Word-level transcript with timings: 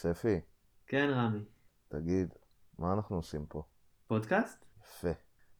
ספי, 0.00 0.40
כן, 0.86 1.10
רמי. 1.14 1.44
תגיד, 1.88 2.34
מה 2.78 2.92
אנחנו 2.92 3.16
עושים 3.16 3.46
פה? 3.46 3.62
פודקאסט? 4.06 4.64
יפה. 4.82 5.08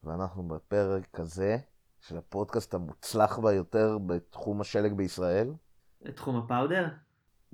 ואנחנו 0.05 0.49
בפרק 0.49 1.21
הזה 1.21 1.57
של 2.01 2.17
הפודקאסט 2.19 2.75
המוצלח 2.75 3.39
ביותר 3.39 3.99
בתחום 4.07 4.61
השלג 4.61 4.93
בישראל. 4.93 5.53
תחום 6.15 6.37
הפאודר? 6.37 6.89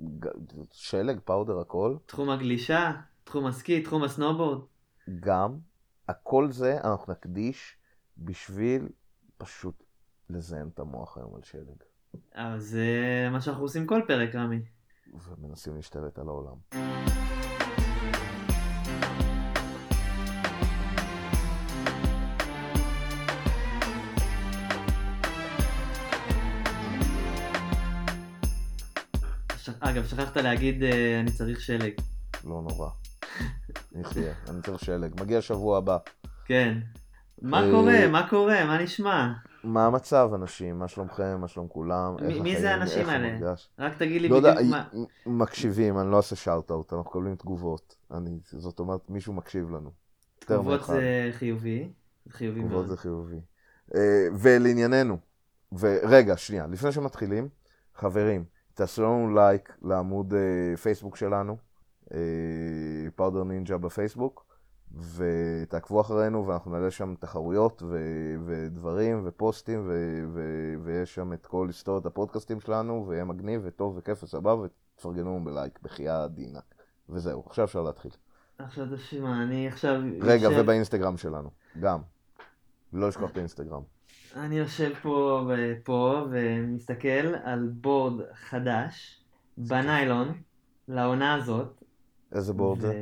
ג- 0.01 0.27
שלג, 0.71 1.19
פאודר, 1.25 1.59
הכל. 1.59 1.97
תחום 2.05 2.29
הגלישה? 2.29 2.91
תחום 3.23 3.45
הסקי? 3.45 3.83
תחום 3.83 4.03
הסנובורד? 4.03 4.61
גם, 5.19 5.57
הכל 6.07 6.51
זה 6.51 6.77
אנחנו 6.83 7.13
נקדיש 7.13 7.77
בשביל 8.17 8.89
פשוט 9.37 9.83
לזיין 10.29 10.67
את 10.73 10.79
המוח 10.79 11.17
היום 11.17 11.35
על 11.35 11.43
שלג. 11.43 11.83
אבל 12.35 12.59
זה 12.59 12.87
מה 13.31 13.41
שאנחנו 13.41 13.63
עושים 13.63 13.87
כל 13.87 14.01
פרק, 14.07 14.35
רמי. 14.35 14.76
ומנסים 15.13 15.75
להשתלט 15.75 16.19
על 16.19 16.27
העולם. 16.27 16.55
אגב, 29.79 30.05
שכחת 30.05 30.37
להגיד 30.37 30.83
אה, 30.83 31.19
אני 31.19 31.31
צריך 31.31 31.61
שלג. 31.61 31.91
לא 32.43 32.61
נורא. 32.61 32.89
נחיה, 33.95 34.33
אני 34.49 34.61
צריך 34.61 34.85
שלג. 34.85 35.21
מגיע 35.21 35.41
שבוע 35.41 35.77
הבא. 35.77 35.97
כן. 36.45 36.77
מה 37.41 37.63
אה, 37.63 37.71
קורה? 37.71 38.07
מה 38.07 38.29
קורה? 38.29 38.65
מה 38.65 38.83
נשמע? 38.83 39.33
מה 39.63 39.85
המצב, 39.85 40.31
אנשים? 40.35 40.79
מה 40.79 40.87
שלומכם? 40.87 41.37
מה 41.41 41.47
שלום 41.47 41.67
כולם? 41.67 42.15
מי- 42.43 42.61
זה? 42.61 42.71
האנשים 42.71 43.09
האלה? 43.09 43.53
רק 43.79 43.97
תגיד 43.97 44.21
לי 44.21 44.29
לא 44.29 44.35
יודע, 44.35 44.55
בדיוק 44.55 44.69
מה... 44.71 44.87
מקשיבים, 45.25 45.99
אני 45.99 46.11
לא 46.11 46.17
אעשה 46.17 46.35
shout-out, 46.35 46.93
אנחנו 46.93 47.09
מקבלים 47.09 47.35
תגובות. 47.35 47.95
אני, 48.11 48.39
זאת 48.43 48.79
אומרת, 48.79 49.09
מישהו 49.09 49.33
מקשיב 49.33 49.71
לנו. 49.71 49.91
תגובות. 50.39 50.85
זה 50.85 51.29
חיובי. 51.31 51.89
זה 52.25 52.33
חיובי 52.33 52.59
תגובות 52.59 52.75
מאוד. 52.77 52.87
זה 52.87 52.97
חיובי. 52.97 53.39
אה, 53.95 54.27
ולענייננו, 54.39 55.17
ורגע, 55.79 56.37
שנייה, 56.37 56.67
לפני 56.67 56.91
שמתחילים, 56.91 57.49
חברים, 57.95 58.43
תעשו 58.73 59.03
לנו 59.03 59.35
לייק 59.35 59.77
לעמוד 59.81 60.33
אה, 60.33 60.77
פייסבוק 60.77 61.15
שלנו, 61.15 61.57
פאודר 63.15 63.43
נינג'ה 63.43 63.77
בפייסבוק, 63.77 64.45
ותעקבו 64.95 66.01
אחרינו, 66.01 66.47
ואנחנו 66.47 66.71
נעלה 66.71 66.91
שם 66.91 67.13
תחרויות 67.19 67.83
ו- 67.85 68.35
ודברים 68.45 69.21
ופוסטים, 69.25 69.83
ו- 69.87 70.25
ו- 70.33 70.73
ויש 70.83 71.15
שם 71.15 71.33
את 71.33 71.45
כל 71.45 71.67
היסטוריות 71.67 72.05
הפודקאסטים 72.05 72.59
שלנו, 72.59 73.05
ויהיה 73.07 73.25
מגניב 73.25 73.61
וטוב 73.63 73.97
וכיף 73.97 74.23
וסבבה, 74.23 74.55
ותפרגנו 74.55 75.41
בלייק, 75.43 75.79
בחייאת 75.83 76.31
דינק. 76.33 76.63
וזהו, 77.09 77.43
עכשיו 77.45 77.65
אפשר 77.65 77.81
להתחיל. 77.81 78.11
עכשיו 78.59 78.85
תשמע, 78.95 79.43
אני 79.43 79.67
עכשיו... 79.67 80.01
רגע, 80.21 80.43
יושב- 80.43 80.57
ובאינסטגרם 80.59 81.17
שלנו, 81.17 81.49
גם. 81.79 81.99
לא 82.93 83.07
לשכוח 83.07 83.31
את 83.31 83.37
האינסטגרם. 83.37 83.81
אני 84.35 84.57
יושב 84.57 84.93
פה 85.01 85.47
ופה 85.49 86.25
ומסתכל 86.31 87.35
על 87.43 87.69
בורד 87.73 88.21
חדש 88.49 89.23
בניילון 89.57 90.33
לעונה 90.87 91.33
הזאת. 91.35 91.76
איזה 92.31 92.53
בורד 92.53 92.79
זה? 92.79 92.93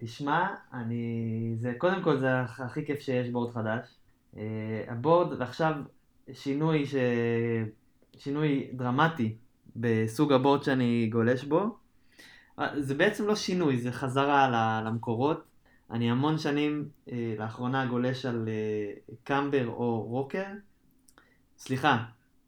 ותשמע, 0.00 0.46
אני... 0.72 1.54
זה, 1.56 1.72
קודם 1.78 2.02
כל 2.02 2.18
זה 2.18 2.42
הכ- 2.44 2.62
הכי 2.62 2.86
כיף 2.86 3.00
שיש 3.00 3.28
בורד 3.30 3.52
חדש. 3.52 3.94
אה, 4.36 4.84
הבורד, 4.88 5.40
ועכשיו 5.40 5.74
שינוי 6.32 6.86
ש... 6.86 6.94
שינוי 8.16 8.70
דרמטי 8.72 9.36
בסוג 9.76 10.32
הבורד 10.32 10.62
שאני 10.62 11.08
גולש 11.12 11.44
בו. 11.44 11.76
אה, 12.58 12.80
זה 12.80 12.94
בעצם 12.94 13.26
לא 13.26 13.34
שינוי, 13.34 13.78
זה 13.78 13.92
חזרה 13.92 14.80
למקורות. 14.84 15.44
אני 15.90 16.10
המון 16.10 16.38
שנים 16.38 16.88
אה, 17.12 17.34
לאחרונה 17.38 17.86
גולש 17.86 18.26
על 18.26 18.48
קמבר 19.24 19.66
או 19.66 20.02
רוקר. 20.02 20.44
סליחה, 21.58 22.04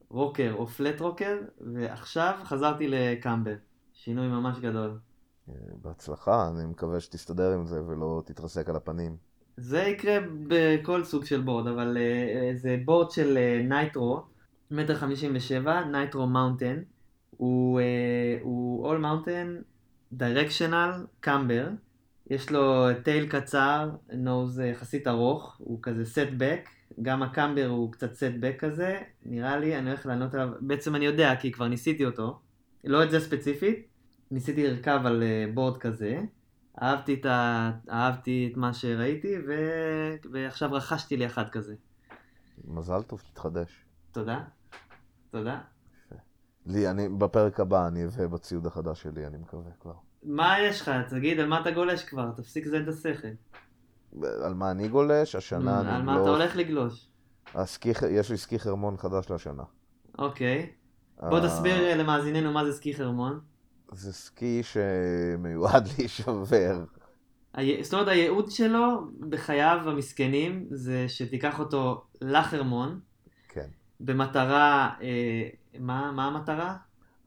rocker 0.08 0.54
או 0.58 0.66
flat 0.66 1.00
rocker, 1.00 1.38
ועכשיו 1.74 2.38
חזרתי 2.44 2.88
ל 2.88 2.97
camber. 2.97 3.54
שינוי 3.94 4.28
ממש 4.28 4.58
גדול. 4.58 4.98
אה, 5.48 5.54
בהצלחה, 5.82 6.48
אני 6.48 6.66
מקווה 6.66 7.00
שתסתדר 7.00 7.52
עם 7.52 7.66
זה 7.66 7.82
ולא 7.86 8.22
תתרסק 8.26 8.68
על 8.68 8.76
הפנים. 8.76 9.16
זה 9.56 9.78
יקרה 9.78 10.18
בכל 10.48 11.04
סוג 11.04 11.24
של 11.24 11.40
board, 11.40 11.66
אבל 11.66 11.96
uh, 11.96 12.56
זה 12.56 12.76
board 12.84 13.10
של 13.10 13.38
Nitro, 13.68 14.22
מטר 14.70 14.94
חמישים 14.96 15.32
ושבע, 15.34 15.84
Nitro 15.84 16.26
Mountain. 16.26 16.82
הוא, 17.36 17.80
All 18.84 19.02
Mountain 19.02 19.62
Directional 20.18 21.06
camber. 21.20 21.68
יש 22.30 22.50
לו 22.50 22.86
tail 23.04 23.26
קצר, 23.26 23.90
nose 24.12 24.58
יחסית 24.58 25.08
ארוך, 25.08 25.56
הוא 25.58 25.78
כזה 25.82 26.04
setback. 26.04 26.68
גם 27.02 27.22
הקמבר 27.22 27.66
הוא 27.66 27.92
קצת 27.92 28.14
סטבק 28.14 28.56
כזה, 28.58 28.98
נראה 29.24 29.58
לי, 29.58 29.78
אני 29.78 29.88
הולך 29.88 30.06
לענות 30.06 30.34
עליו, 30.34 30.48
בעצם 30.60 30.94
אני 30.94 31.04
יודע 31.04 31.34
כי 31.40 31.52
כבר 31.52 31.68
ניסיתי 31.68 32.04
אותו. 32.04 32.38
לא 32.84 33.04
את 33.04 33.10
זה 33.10 33.20
ספציפית, 33.20 33.86
ניסיתי 34.30 34.66
לרכב 34.66 35.00
על 35.04 35.22
uh, 35.22 35.54
בורד 35.54 35.78
כזה. 35.78 36.20
אהבתי 36.82 37.14
את, 37.14 37.26
ה... 37.26 37.70
אהבתי 37.90 38.48
את 38.52 38.56
מה 38.56 38.74
שראיתי, 38.74 39.36
ו... 39.48 39.52
ועכשיו 40.32 40.72
רכשתי 40.72 41.16
לי 41.16 41.26
אחד 41.26 41.48
כזה. 41.48 41.74
מזל 42.64 43.02
טוב, 43.02 43.22
תתחדש. 43.32 43.84
תודה. 44.12 44.44
תודה. 45.30 45.60
לי, 46.66 46.90
אני, 46.90 47.08
בפרק 47.08 47.60
הבא 47.60 47.86
אני 47.86 48.04
אביא 48.04 48.26
בציוד 48.26 48.66
החדש 48.66 49.02
שלי, 49.02 49.26
אני 49.26 49.38
מקווה 49.38 49.70
כבר. 49.80 49.92
מה 50.22 50.60
יש 50.60 50.80
לך? 50.80 50.90
תגיד, 51.08 51.40
על 51.40 51.48
מה 51.48 51.60
אתה 51.60 51.70
גולש 51.70 52.04
כבר? 52.04 52.30
תפסיק 52.36 52.66
לזיין 52.66 52.82
את 52.82 52.88
השכל. 52.88 53.28
על 54.44 54.54
מה 54.54 54.70
אני 54.70 54.88
גולש? 54.88 55.34
השנה 55.34 55.80
על 55.80 55.86
אני 55.86 56.02
מה 56.02 56.20
אתה. 56.20 56.28
הולך 56.28 56.56
לגלוש? 56.56 57.08
הסקי, 57.54 57.92
יש 58.10 58.30
לי 58.30 58.36
סקי 58.36 58.58
חרמון 58.58 58.96
חדש 58.96 59.30
לשנה. 59.30 59.62
אוקיי. 60.18 60.72
בוא 61.20 61.38
אה, 61.38 61.46
תסביר 61.48 61.84
אה, 61.84 61.96
למאזיננו 61.96 62.52
מה 62.52 62.64
זה 62.64 62.72
סקי 62.72 62.94
חרמון. 62.94 63.40
זה 63.92 64.12
סקי 64.12 64.62
שמיועד 64.62 65.88
להישבר. 65.98 66.84
הי- 67.54 67.84
זאת 67.84 67.94
אומרת, 67.94 68.08
הייעוד 68.08 68.50
שלו 68.50 68.86
בחייו 69.28 69.78
המסכנים 69.86 70.66
זה 70.70 71.08
שתיקח 71.08 71.58
אותו 71.60 72.04
לחרמון, 72.22 73.00
כן. 73.48 73.68
במטרה... 74.00 74.90
אה, 75.02 75.48
מה, 75.78 76.12
מה 76.12 76.26
המטרה? 76.26 76.76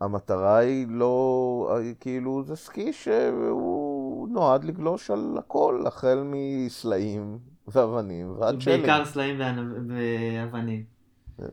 המטרה 0.01 0.57
היא 0.57 0.87
לא, 0.89 1.71
כאילו, 1.99 2.43
זה 2.43 2.55
סקי 2.55 2.93
שהוא 2.93 4.27
נועד 4.29 4.63
לגלוש 4.63 5.11
על 5.11 5.35
הכל, 5.39 5.83
החל 5.87 6.23
מסלעים 6.25 7.37
ואבנים 7.67 8.33
ועד 8.39 8.61
שלג. 8.61 8.73
בעיקר 8.79 9.05
סלעים 9.05 9.39
ואבנים. 9.39 10.83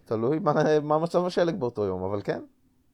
תלוי 0.04 0.38
מה, 0.38 0.80
מה 0.80 0.98
מצב 0.98 1.26
השלג 1.26 1.54
באותו 1.54 1.84
יום, 1.84 2.02
אבל 2.02 2.20
כן. 2.22 2.40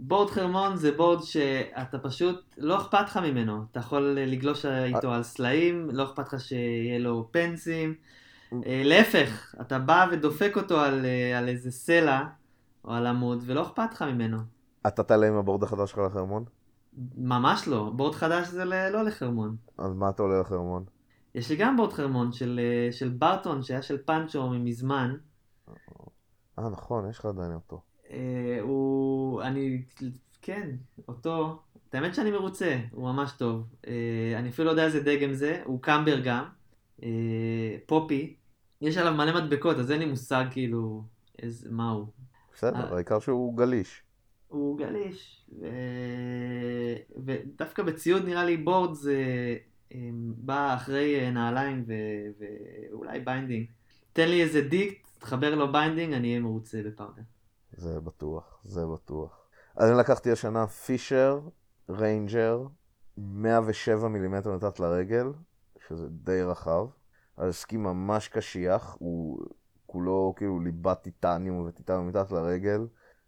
בורד 0.06 0.30
חרמון 0.30 0.76
זה 0.76 0.92
בורד 0.92 1.22
שאתה 1.22 1.98
פשוט, 1.98 2.54
לא 2.58 2.76
אכפת 2.76 3.04
לך 3.06 3.16
ממנו. 3.16 3.64
אתה 3.70 3.80
יכול 3.80 4.02
לגלוש 4.02 4.66
איתו 4.66 5.12
על 5.12 5.22
סלעים, 5.22 5.88
לא 5.92 6.04
אכפת 6.04 6.32
לך 6.32 6.40
שיהיה 6.40 6.98
לו 6.98 7.28
פנסים. 7.30 7.94
אה, 8.52 8.82
להפך, 8.84 9.54
אתה 9.60 9.78
בא 9.78 10.06
ודופק 10.12 10.52
אותו 10.56 10.80
על, 10.80 11.04
אה, 11.04 11.38
על 11.38 11.48
איזה 11.48 11.70
סלע 11.70 12.24
או 12.84 12.92
על 12.92 13.06
עמוד, 13.06 13.42
ולא 13.46 13.62
אכפת 13.62 13.92
לך 13.92 14.02
ממנו. 14.02 14.38
אתה 14.86 15.02
תעלה 15.02 15.28
עם 15.28 15.34
הבורד 15.34 15.62
החדש 15.62 15.90
שלך 15.90 15.98
לחרמון? 15.98 16.44
ממש 17.16 17.68
לא. 17.68 17.90
בורד 17.96 18.14
חדש 18.14 18.48
זה 18.48 18.64
לא 18.64 19.02
לחרמון. 19.02 19.56
אז 19.78 19.94
מה 19.94 20.08
אתה 20.08 20.22
עולה 20.22 20.40
לחרמון? 20.40 20.84
יש 21.34 21.50
לי 21.50 21.56
גם 21.56 21.76
בורד 21.76 21.92
חרמון 21.92 22.32
של, 22.32 22.60
אה, 22.62 22.92
של 22.92 23.08
ברטון, 23.08 23.62
שהיה 23.62 23.82
של 23.82 23.98
פאנצ'ו 23.98 24.50
מזמן. 24.50 25.14
אה, 26.58 26.68
נכון, 26.68 27.10
יש 27.10 27.18
לך 27.18 27.24
עדיין 27.24 27.52
אותו. 27.52 27.80
אה, 28.12 28.58
הוא... 28.60 29.42
אני... 29.42 29.82
כן, 30.42 30.70
אותו. 31.08 31.62
את 31.88 31.94
האמת 31.94 32.14
שאני 32.14 32.30
מרוצה, 32.30 32.78
הוא 32.90 33.04
ממש 33.04 33.32
טוב. 33.32 33.66
אה, 33.86 33.92
אני 34.36 34.48
אפילו 34.48 34.66
לא 34.66 34.70
יודע 34.70 34.84
איזה 34.84 35.00
דגם 35.02 35.32
זה, 35.32 35.62
הוא 35.64 35.82
קמבר 35.82 36.20
גם. 36.20 36.44
אה, 37.02 37.76
פופי. 37.86 38.36
יש 38.80 38.96
עליו 38.96 39.14
מלא 39.14 39.40
מדבקות, 39.40 39.76
אז 39.76 39.90
אין 39.90 39.98
לי 39.98 40.06
מושג 40.06 40.44
כאילו 40.50 41.04
איזה... 41.42 41.68
מה 41.70 41.90
הוא. 41.90 42.06
בסדר, 42.54 42.76
אה. 42.76 42.94
העיקר 42.94 43.18
שהוא 43.18 43.56
גליש. 43.56 44.02
הוא 44.48 44.78
גליש, 44.78 45.46
ו... 45.60 45.66
ודווקא 47.24 47.82
בציוד 47.82 48.24
נראה 48.24 48.44
לי 48.44 48.56
board 48.56 48.94
זה 48.94 49.16
אה, 49.94 50.10
בא 50.36 50.74
אחרי 50.74 51.20
אה, 51.20 51.30
נעליים 51.30 51.84
ו... 51.86 51.92
ואולי 52.38 53.20
binding. 53.20 53.66
תן 54.12 54.28
לי 54.28 54.42
איזה 54.42 54.60
דיקט, 54.60 55.08
תחבר 55.18 55.54
לו 55.54 55.72
binding, 55.72 56.12
אני 56.12 56.28
אהיה 56.28 56.40
מרוצה 56.40 56.82
ב 56.84 56.89
powder. 56.89 57.22
זה 57.72 58.00
בטוח, 58.00 58.60
זה 58.64 58.86
בטוח. 58.86 59.48
אז 59.76 59.90
אני 59.90 59.98
לקחתי 59.98 60.32
השנה 60.32 60.66
Fischer, 60.66 61.40
Ranger, 61.88 62.66
107 63.16 64.08
מילימטר 64.08 64.56
מתחת 64.56 64.80
לרגל, 64.80 65.32
שזה 65.88 66.08
די 66.08 66.42
רחב. 66.42 66.86
על 67.36 67.52
סקי 67.52 67.76
ממש 67.76 68.28
קשיח, 68.28 68.96
הוא 68.98 69.46
כולו 69.86 70.34
כאילו 70.36 70.60
ליבת 70.60 71.02
טיטניום 71.02 71.66
וטיטניום 71.66 72.08
מתחת 72.08 72.30
לרגל, 72.30 72.86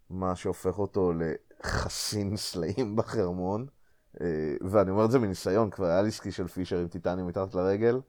מה 0.09 0.35
שהופך 0.35 0.79
אותו 0.79 1.11
לחסין 1.13 2.37
סלעים 2.37 2.95
בחרמון. 2.97 3.65
אה, 4.21 4.55
ואני 4.69 4.91
אומר 4.91 5.05
את 5.05 5.11
זה 5.11 5.19
מניסיון, 5.19 5.69
כבר 5.69 5.85
היה 5.85 6.01
לי 6.01 6.11
סקי 6.11 6.31
של 6.31 6.47
פישר 6.47 6.79
עם 6.79 6.87
טיטניום 6.87 7.27
מתחת 7.27 7.55
לרגל, 7.55 8.01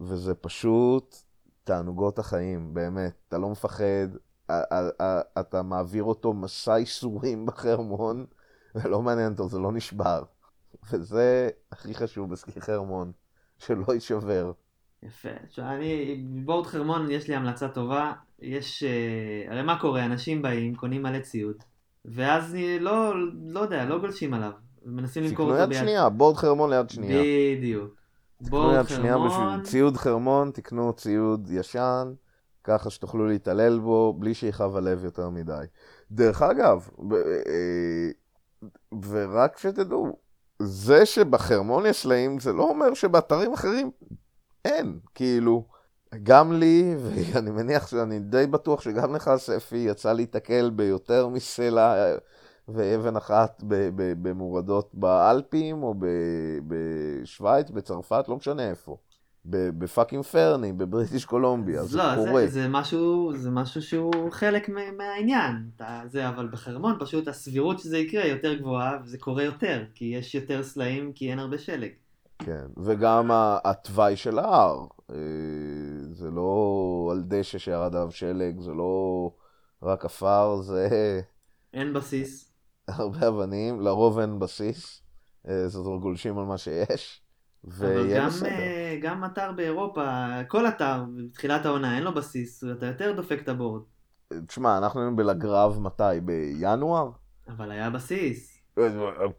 וזה 0.00 0.34
פשוט 0.34 1.16
תענוגות 1.64 2.18
החיים, 2.18 2.74
באמת. 2.74 3.14
אתה 3.28 3.38
לא 3.38 3.50
מפחד, 3.50 4.08
אתה 5.40 5.62
מעביר 5.62 6.04
אותו 6.04 6.32
מסע 6.32 6.78
ייסורים 6.78 7.46
בחרמון, 7.46 8.26
ולא 8.74 9.02
מעניין 9.02 9.32
אותו, 9.32 9.48
זה 9.48 9.58
לא 9.58 9.72
נשבר. 9.72 10.22
וזה 10.92 11.48
הכי 11.72 11.94
חשוב 11.94 12.30
בסקי 12.30 12.60
חרמון, 12.60 13.12
שלא 13.58 13.84
יישבר. 13.94 14.52
יפה. 15.02 15.28
עכשיו, 15.44 15.64
אני, 15.64 16.16
בורד 16.44 16.66
חרמון 16.66 17.10
יש 17.10 17.28
לי 17.28 17.34
המלצה 17.34 17.68
טובה. 17.68 18.12
יש, 18.40 18.82
אה, 18.82 19.52
הרי 19.52 19.62
מה 19.62 19.80
קורה? 19.80 20.04
אנשים 20.04 20.42
באים, 20.42 20.74
קונים 20.74 21.02
מלא 21.02 21.20
ציוד, 21.20 21.56
ואז 22.04 22.56
לא, 22.80 23.14
לא 23.44 23.60
יודע, 23.60 23.84
לא 23.84 23.98
גולשים 23.98 24.34
עליו. 24.34 24.52
מנסים 24.84 25.24
למכור 25.24 25.46
אותו 25.46 25.56
ביד. 25.56 25.64
תקנו 25.64 25.76
יד 25.76 25.84
שנייה, 25.84 26.08
בורד 26.08 26.36
חרמון 26.36 26.70
ליד 26.70 26.90
שנייה. 26.90 27.22
בדיוק. 27.56 27.94
תקנו 28.44 28.74
יד 28.74 28.88
שנייה 28.88 29.18
בשביל 29.18 29.62
ציוד 29.62 29.96
חרמון, 29.96 30.50
תקנו 30.50 30.92
ציוד 30.92 31.50
ישן, 31.50 32.12
ככה 32.64 32.90
שתוכלו 32.90 33.26
להתעלל 33.26 33.78
בו 33.78 34.12
בלי 34.18 34.34
שיכאב 34.34 34.76
הלב 34.76 35.04
יותר 35.04 35.30
מדי. 35.30 35.64
דרך 36.10 36.42
אגב, 36.42 36.88
אה, 37.12 38.10
ורק 39.08 39.58
שתדעו, 39.58 40.16
זה 40.58 41.06
שבחרמון 41.06 41.86
יש 41.86 42.02
סלעים 42.02 42.40
זה 42.40 42.52
לא 42.52 42.62
אומר 42.62 42.94
שבאתרים 42.94 43.52
אחרים 43.52 43.90
אין, 44.64 44.98
כאילו, 45.14 45.64
גם 46.22 46.52
לי, 46.52 46.94
ואני 46.98 47.50
מניח 47.50 47.86
שאני 47.86 48.18
די 48.18 48.46
בטוח 48.46 48.80
שגם 48.80 49.14
לך, 49.14 49.30
ספי, 49.36 49.76
יצא 49.76 50.12
להיתקל 50.12 50.70
ביותר 50.70 51.28
מסלע 51.28 52.14
ואבן 52.68 53.16
אחת 53.16 53.62
במורדות 54.22 54.90
באלפים, 54.94 55.82
או 55.82 55.94
בשוויץ, 56.66 57.70
בצרפת, 57.70 58.24
לא 58.28 58.36
משנה 58.36 58.70
איפה. 58.70 58.96
בפאקינג 59.44 60.24
פרני, 60.24 60.72
בבריטיש 60.72 61.24
קולומביה, 61.24 61.84
זה 61.84 61.98
לא, 61.98 62.04
קורה. 62.14 62.40
זה, 62.40 62.48
זה, 62.48 62.68
משהו, 62.68 63.32
זה 63.36 63.50
משהו 63.50 63.82
שהוא 63.82 64.32
חלק 64.32 64.68
מהעניין, 64.98 65.70
זה, 66.06 66.28
אבל 66.28 66.48
בחרמון 66.48 66.96
פשוט 67.00 67.28
הסבירות 67.28 67.78
שזה 67.78 67.98
יקרה 67.98 68.26
יותר 68.26 68.54
גבוהה, 68.54 68.98
וזה 69.04 69.18
קורה 69.18 69.42
יותר, 69.44 69.84
כי 69.94 70.04
יש 70.04 70.34
יותר 70.34 70.62
סלעים, 70.62 71.12
כי 71.12 71.30
אין 71.30 71.38
הרבה 71.38 71.58
שלג. 71.58 71.90
כן, 72.38 72.66
וגם 72.76 73.30
התוואי 73.64 74.16
של 74.16 74.38
ההר, 74.38 74.86
אה, 75.10 75.16
זה 76.10 76.30
לא 76.30 77.08
על 77.12 77.22
דשא 77.26 77.58
שירד 77.58 77.94
עליו 77.94 78.10
שלג, 78.10 78.60
זה 78.60 78.72
לא 78.72 79.30
רק 79.82 80.04
עפר, 80.04 80.56
זה... 80.62 80.88
אין 81.74 81.92
בסיס. 81.92 82.52
הרבה 82.88 83.28
אבנים, 83.28 83.80
לרוב 83.80 84.18
אין 84.18 84.38
בסיס, 84.38 85.02
אה, 85.48 85.68
זאת 85.68 85.86
אומרת 85.86 86.00
גולשים 86.00 86.38
על 86.38 86.44
מה 86.44 86.58
שיש. 86.58 87.21
אבל 87.68 88.14
גם, 88.16 88.28
uh, 88.28 88.46
גם 89.02 89.24
אתר 89.24 89.52
באירופה, 89.52 90.28
כל 90.48 90.68
אתר 90.68 91.04
בתחילת 91.16 91.66
העונה 91.66 91.96
אין 91.96 92.02
לו 92.02 92.14
בסיס, 92.14 92.64
אתה 92.64 92.86
יותר 92.86 93.12
דופק 93.12 93.38
את 93.42 93.48
הבורד. 93.48 93.82
תשמע, 94.46 94.78
אנחנו 94.78 95.00
היינו 95.00 95.16
בלגרב 95.16 95.78
מתי? 95.80 96.20
בינואר? 96.22 97.10
אבל 97.48 97.70
היה 97.70 97.90
בסיס. 97.90 98.58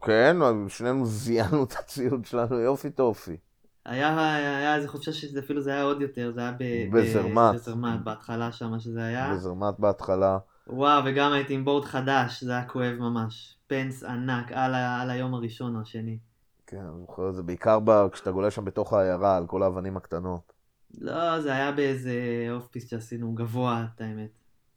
כן, 0.00 0.36
שנינו 0.68 1.06
זיינו 1.06 1.64
את 1.64 1.72
הציוד 1.72 2.24
שלנו 2.24 2.58
יופי 2.58 2.90
טופי. 2.90 3.36
היה, 3.84 4.34
היה 4.36 4.76
איזה 4.76 4.88
חופשה 4.88 5.12
שזה 5.12 5.40
אפילו 5.40 5.60
זה 5.60 5.72
היה 5.72 5.82
עוד 5.82 6.00
יותר, 6.00 6.32
זה 6.34 6.40
היה 6.40 6.52
ב, 6.58 6.64
בזרמט. 6.92 7.54
בזרמט, 7.54 8.00
בהתחלה 8.04 8.52
שם 8.52 8.78
שזה 8.78 9.04
היה. 9.04 9.32
בזרמט 9.34 9.78
בהתחלה. 9.78 10.38
וואו, 10.66 11.02
וגם 11.04 11.32
הייתי 11.32 11.54
עם 11.54 11.64
board 11.64 11.84
חדש, 11.84 12.44
זה 12.44 12.52
היה 12.52 12.64
כואב 12.64 12.94
ממש. 12.98 13.56
פנס 13.66 14.02
ענק, 14.02 14.52
על, 14.52 14.74
על 14.74 15.10
היום 15.10 15.34
הראשון 15.34 15.76
או 15.76 15.80
השני. 15.80 16.18
כן, 16.66 16.80
אני 16.80 17.00
זוכר 17.00 17.28
את 17.28 17.34
זה 17.34 17.42
בעיקר 17.42 17.78
ב... 17.84 18.08
כשאתה 18.12 18.30
גולש 18.30 18.50
שם 18.50 18.64
בתוך 18.64 18.92
העיירה, 18.92 19.36
על 19.36 19.46
כל 19.46 19.62
האבנים 19.62 19.96
הקטנות. 19.96 20.52
לא, 20.98 21.40
זה 21.40 21.52
היה 21.52 21.72
באיזה 21.72 22.14
off-piste 22.50 22.88
שעשינו 22.88 23.34
גבוה, 23.34 23.86
את 23.94 24.00
האמת. 24.00 24.30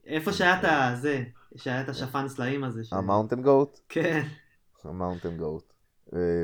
איפה 0.05 0.33
שהיה 0.33 0.59
את 0.59 0.65
הזה, 0.93 1.23
שהיה 1.55 1.81
את 1.81 1.89
השפן 1.89 2.27
סלעים 2.27 2.63
הזה. 2.63 2.81
ה 2.91 2.97
mountain 2.97 3.41
goat? 3.41 3.79
כן. 3.89 4.27
ה 4.83 4.89
mountain 4.89 5.37
goat. 5.37 5.73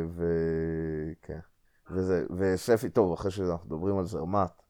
ו... 0.10 0.24
כן. 1.22 1.40
וזה, 1.92 2.26
וספי, 2.38 2.90
טוב, 2.90 3.14
אחרי 3.14 3.32
שאנחנו 3.32 3.68
מדברים 3.68 3.98
על 3.98 4.06
זרמט, 4.06 4.62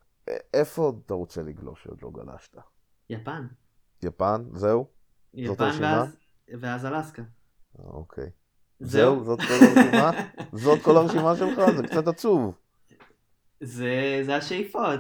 איפה 0.54 0.82
עוד 0.82 1.02
אתה 1.06 1.14
רוצה 1.14 1.44
לגלוש 1.44 1.84
שעוד 1.84 2.02
לא 2.02 2.12
גלשת? 2.12 2.58
יפן. 3.10 3.48
יפן? 4.04 4.44
זהו? 4.54 4.88
יפן 5.34 5.72
ואז, 5.82 6.18
ואז 6.60 6.86
אלסקה. 6.86 7.24
אוקיי. 7.80 8.30
זהו? 8.80 9.24
זאת 9.24 9.40
כל 9.40 9.54
הרשימה? 9.54 10.12
זאת 10.64 10.82
כל 10.82 10.98
הרשימה 10.98 11.36
שלך? 11.36 11.62
זה 11.78 11.84
קצת 11.84 12.08
עצוב. 12.08 12.54
זה, 13.62 14.22
זה 14.26 14.36
השאיפות. 14.36 15.00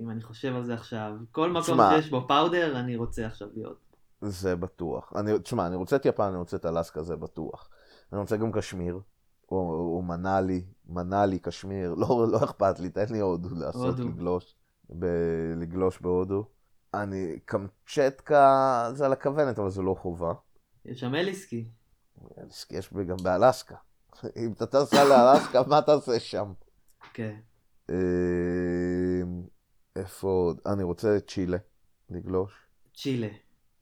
אם 0.00 0.10
אני 0.10 0.22
חושב 0.22 0.54
על 0.56 0.64
זה 0.64 0.74
עכשיו, 0.74 1.12
כל 1.32 1.50
מקום 1.50 1.78
שיש 1.90 2.10
בו 2.10 2.28
פאודר, 2.28 2.78
אני 2.78 2.96
רוצה 2.96 3.26
עכשיו 3.26 3.48
להיות. 3.54 3.78
זה 4.20 4.56
בטוח. 4.56 5.12
אני, 5.16 5.38
תשמע, 5.38 5.66
אני 5.66 5.76
רוצה 5.76 5.96
את 5.96 6.06
יפן, 6.06 6.24
אני 6.24 6.36
רוצה 6.36 6.56
את 6.56 6.66
אלסקה, 6.66 7.02
זה 7.02 7.16
בטוח. 7.16 7.68
אני 8.12 8.20
רוצה 8.20 8.36
גם 8.36 8.52
קשמיר, 8.52 9.00
או, 9.50 9.56
או 9.96 10.02
מנאלי, 10.02 10.64
מנאלי, 10.86 11.38
קשמיר, 11.38 11.94
לא, 11.94 12.26
לא 12.32 12.44
אכפת 12.44 12.80
לי, 12.80 12.90
תן 12.90 13.04
לי 13.10 13.20
הודו 13.20 13.48
לעשות, 13.54 13.98
הודו. 13.98 14.08
לגלוש, 14.08 14.54
ב, 14.98 15.06
לגלוש 15.56 16.00
בהודו. 16.00 16.44
אני, 16.94 17.38
קמצ'טקה 17.44 18.90
זה 18.94 19.06
על 19.06 19.12
הכוונת, 19.12 19.58
אבל 19.58 19.70
זה 19.70 19.82
לא 19.82 19.96
חובה. 19.98 20.32
יש 20.84 21.00
שם 21.00 21.14
אליסקי. 21.14 21.64
אליסקי 22.38 22.76
יש 22.76 22.90
גם 23.08 23.16
באלסקה. 23.22 23.76
אם 24.36 24.52
אתה 24.52 24.66
טס 24.66 24.94
לאלסקה, 24.94 25.62
מה 25.66 25.82
תעשה 25.82 26.20
שם? 26.20 26.52
כן. 27.14 27.34
אמ, 27.90 27.94
איפה 29.96 30.28
עוד? 30.28 30.60
אני 30.66 30.82
רוצה 30.82 31.16
את 31.16 31.30
צ'ילה, 31.30 31.58
לגלוש. 32.10 32.52
צ'ילה. 32.94 33.28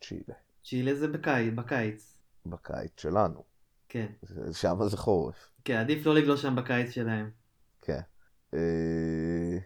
צ'ילה. 0.00 0.34
צ'ילה 0.64 0.94
זה 0.94 1.08
בקיץ. 1.08 1.54
בקיץ. 1.54 2.16
בקיץ 2.46 3.00
שלנו. 3.00 3.44
כן. 3.88 4.06
שם 4.52 4.76
זה 4.88 4.96
חורף. 4.96 5.50
כן, 5.64 5.76
עדיף 5.76 6.06
לא 6.06 6.14
לגלוש 6.14 6.42
שם 6.42 6.56
בקיץ 6.56 6.90
שלהם. 6.90 7.30
כן. 7.82 8.00
אה, 8.54 9.58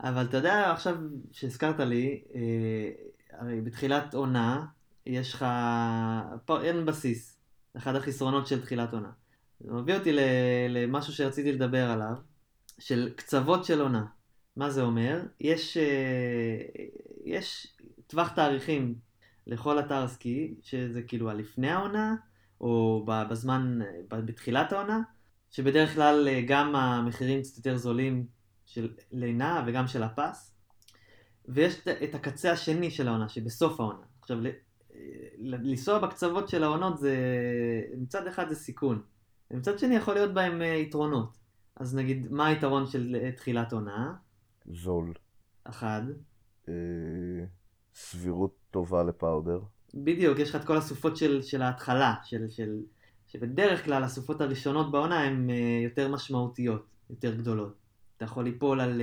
אבל 0.00 0.24
אתה 0.24 0.36
יודע, 0.36 0.72
עכשיו 0.72 0.96
שהזכרת 1.32 1.80
לי, 1.80 2.24
אה, 2.34 2.90
הרי 3.38 3.60
בתחילת 3.60 4.14
עונה, 4.14 4.66
יש 5.10 5.34
לך, 5.34 5.46
פה 6.44 6.62
אין 6.62 6.86
בסיס, 6.86 7.38
אחד 7.76 7.96
החסרונות 7.96 8.46
של 8.46 8.62
תחילת 8.62 8.92
עונה. 8.92 9.10
זה 9.60 9.72
מביא 9.72 9.94
אותי 9.94 10.12
למשהו 10.68 11.12
שרציתי 11.12 11.52
לדבר 11.52 11.90
עליו, 11.90 12.14
של 12.78 13.10
קצוות 13.16 13.64
של 13.64 13.80
עונה. 13.80 14.06
מה 14.56 14.70
זה 14.70 14.82
אומר? 14.82 15.22
יש, 15.40 15.76
אה, 15.76 16.62
יש 17.24 17.76
טווח 18.06 18.28
תאריכים 18.28 18.94
לכל 19.46 19.78
אתר 19.78 20.08
סקי, 20.08 20.54
שזה 20.62 21.02
כאילו 21.02 21.30
הלפני 21.30 21.70
העונה, 21.70 22.14
או 22.60 23.06
בזמן, 23.30 23.78
בתחילת 24.08 24.72
העונה, 24.72 25.00
שבדרך 25.50 25.94
כלל 25.94 26.28
אה, 26.28 26.42
גם 26.46 26.76
המחירים 26.76 27.42
קצת 27.42 27.56
יותר 27.56 27.76
זולים 27.76 28.26
של 28.66 28.94
לינה 29.12 29.64
וגם 29.66 29.86
של 29.86 30.02
הפס, 30.02 30.54
ויש 31.48 31.80
את 32.04 32.14
הקצה 32.14 32.52
השני 32.52 32.90
של 32.90 33.08
העונה, 33.08 33.28
שבסוף 33.28 33.80
העונה. 33.80 34.04
עכשיו, 34.20 34.38
לנסוע 35.38 35.98
בקצוות 35.98 36.48
של 36.48 36.62
העונות 36.62 36.98
זה, 36.98 37.16
מצד 37.96 38.26
אחד 38.26 38.48
זה 38.48 38.54
סיכון, 38.54 39.02
ומצד 39.50 39.78
שני 39.78 39.96
יכול 39.96 40.14
להיות 40.14 40.34
בהם 40.34 40.62
אה, 40.62 40.66
יתרונות. 40.66 41.38
אז 41.76 41.96
נגיד, 41.96 42.26
מה 42.30 42.46
היתרון 42.46 42.86
של 42.86 43.16
אה, 43.22 43.32
תחילת 43.32 43.72
עונה? 43.72 44.14
זול. 44.72 45.12
אחד. 45.64 46.02
אה, 46.68 46.74
סבירות 47.94 48.54
טובה 48.70 49.02
לפאודר. 49.02 49.60
בדיוק, 49.94 50.38
יש 50.38 50.50
לך 50.50 50.56
את 50.56 50.66
כל 50.66 50.76
הסופות 50.76 51.16
של, 51.16 51.42
של 51.42 51.62
ההתחלה, 51.62 52.14
של, 52.24 52.50
של, 52.50 52.80
שבדרך 53.26 53.84
כלל 53.84 54.04
הסופות 54.04 54.40
הראשונות 54.40 54.90
בעונה 54.90 55.20
הן 55.20 55.50
יותר 55.84 56.08
משמעותיות, 56.08 56.86
יותר 57.10 57.34
גדולות. 57.34 57.76
אתה 58.16 58.24
יכול 58.24 58.44
ליפול 58.44 58.80
על, 58.80 59.02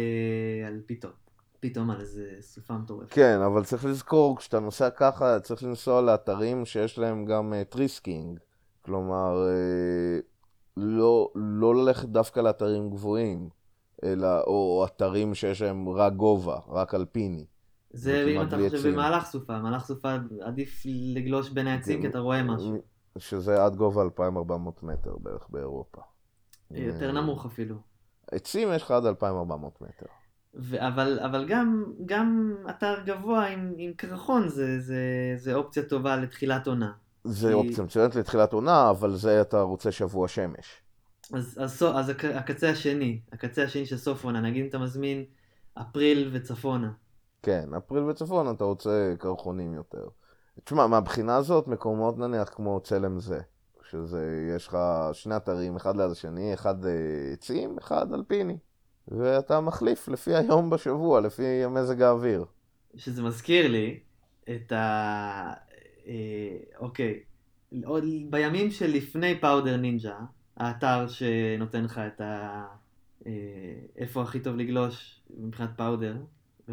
על 0.68 0.82
פיתות. 0.86 1.27
פתאום 1.60 1.90
על 1.90 2.02
איזה 2.02 2.26
סופה 2.42 2.78
מטורפת. 2.78 3.14
כן, 3.14 3.40
אבל 3.46 3.64
צריך 3.64 3.86
לזכור, 3.86 4.38
כשאתה 4.38 4.60
נוסע 4.60 4.90
ככה, 4.90 5.40
צריך 5.40 5.64
לנסוע 5.64 6.02
לאתרים 6.02 6.66
שיש 6.66 7.00
להם 7.00 7.26
גם 7.26 7.54
אה, 7.54 7.72
tree 7.72 7.97
skiing. 7.97 8.40
כלומר, 8.82 9.46
אה, 9.46 10.24
לא, 10.78 11.32
לא 11.36 11.76
ללכת 11.76 12.10
דווקא 12.10 12.40
לאתרים 12.40 12.90
גבוהים, 12.90 13.50
אלא, 14.04 14.42
או 14.42 14.86
אתרים 14.86 15.36
שיש 15.36 15.62
להם 15.62 15.90
רק 15.90 16.14
גובה, 16.14 16.60
רק 16.68 16.96
אלפיני. 16.96 17.46
זה 17.92 18.26
אם 18.28 18.42
אתה 18.42 18.58
חושב 18.58 18.90
במהלך 18.90 19.26
סופה, 19.26 19.60
במהלך 19.60 19.86
סופה 19.86 20.16
עדיף 20.42 20.84
לגלוש 20.86 21.50
בין 21.50 21.68
העצים 21.68 22.02
כי 22.02 22.08
אתה 22.08 22.20
רואה 22.20 22.44
משהו. 22.44 22.78
שזה 23.18 23.64
עד 23.64 23.76
גובה 23.76 24.02
2,400 24.02 24.84
מטר 24.84 25.18
בערך 25.18 25.50
באירופה. 25.50 26.02
יותר 26.72 27.12
נמוך 27.12 27.46
אפילו. 27.46 27.76
עצים 28.32 28.70
יש 28.76 28.84
לך 28.84 28.92
עד 28.92 29.06
2,400 29.06 29.82
מטר. 29.82 30.06
ו- 30.60 30.88
אבל, 30.88 31.20
אבל 31.20 31.46
גם, 31.48 31.86
גם 32.06 32.56
אתר 32.70 32.96
גבוה 33.06 33.46
עם, 33.48 33.74
עם 33.78 33.94
קרחון 33.94 34.50
זה, 34.50 34.80
זה, 34.80 35.02
זה 35.38 35.54
אופציה 35.56 35.84
טובה 35.84 36.16
לתחילת 36.16 36.68
עונה. 36.68 36.92
זה 37.24 37.48
כי- 37.48 37.54
אופציה 37.54 37.84
מצוינת 37.84 38.16
לתחילת 38.16 38.54
עונה, 38.54 38.90
אבל 38.90 39.16
זה 39.16 39.42
אתה 39.42 39.62
רוצה 39.62 39.92
שבוע 39.92 40.28
שמש. 40.28 40.82
אז, 41.34 41.58
אז, 41.62 41.84
אז 41.96 42.10
הק- 42.10 42.26
הקצה 42.26 42.70
השני, 42.70 43.20
הקצה 43.34 43.64
השני 43.64 43.86
של 43.86 43.98
סוף 43.98 44.24
עונה, 44.24 44.42
נגיד 44.42 44.62
אם 44.64 44.70
אתה 44.70 44.78
מזמין 44.80 45.24
אפריל 45.74 46.30
וצפונה. 46.34 46.92
כן, 47.44 47.70
אפריל 47.78 48.04
וצפון 48.04 48.56
אתה 48.56 48.64
רוצה 48.64 49.14
קרחונים 49.20 49.74
יותר. 49.74 50.08
תשמע, 50.64 50.88
מהבחינה 50.88 51.36
הזאת, 51.36 51.68
מקומות 51.68 52.18
נניח 52.18 52.50
כמו 52.50 52.80
צלם 52.84 53.20
זה, 53.20 53.40
שזה, 53.90 54.22
יש 54.56 54.68
לך 54.68 54.78
שני 55.14 55.36
אתרים, 55.36 55.76
אחד 55.76 55.98
ליד 55.98 56.12
השני, 56.12 56.54
אחד 56.54 56.86
אה, 56.86 56.92
עצים, 57.34 57.78
אחד 57.80 58.14
אלפיני. 58.14 58.58
ואתה 59.08 59.62
מחליף 59.62 60.08
לפי 60.08 60.36
היום 60.36 60.70
בשבוע, 60.70 61.22
לפי 61.22 61.66
מזג 61.70 62.02
האוויר. 62.02 62.46
שזה 62.96 63.24
מזכיר 63.24 63.68
לי 63.68 64.00
את 64.50 64.72
ה... 64.72 65.54
אה, 66.08 66.58
אוקיי, 66.80 67.20
עוד 67.86 68.04
בימים 68.30 68.72
שלפני 68.72 69.40
פאודר 69.40 69.78
נינג'ה, 69.78 70.18
האתר 70.58 71.08
שנותן 71.08 71.84
לך 71.84 72.02
את 72.08 72.22
ה... 72.22 72.64
אה, 73.28 73.32
איפה 73.98 74.22
הכי 74.22 74.40
טוב 74.40 74.56
לגלוש 74.56 75.22
מבחינת 75.38 75.70
פאודר. 75.78 76.16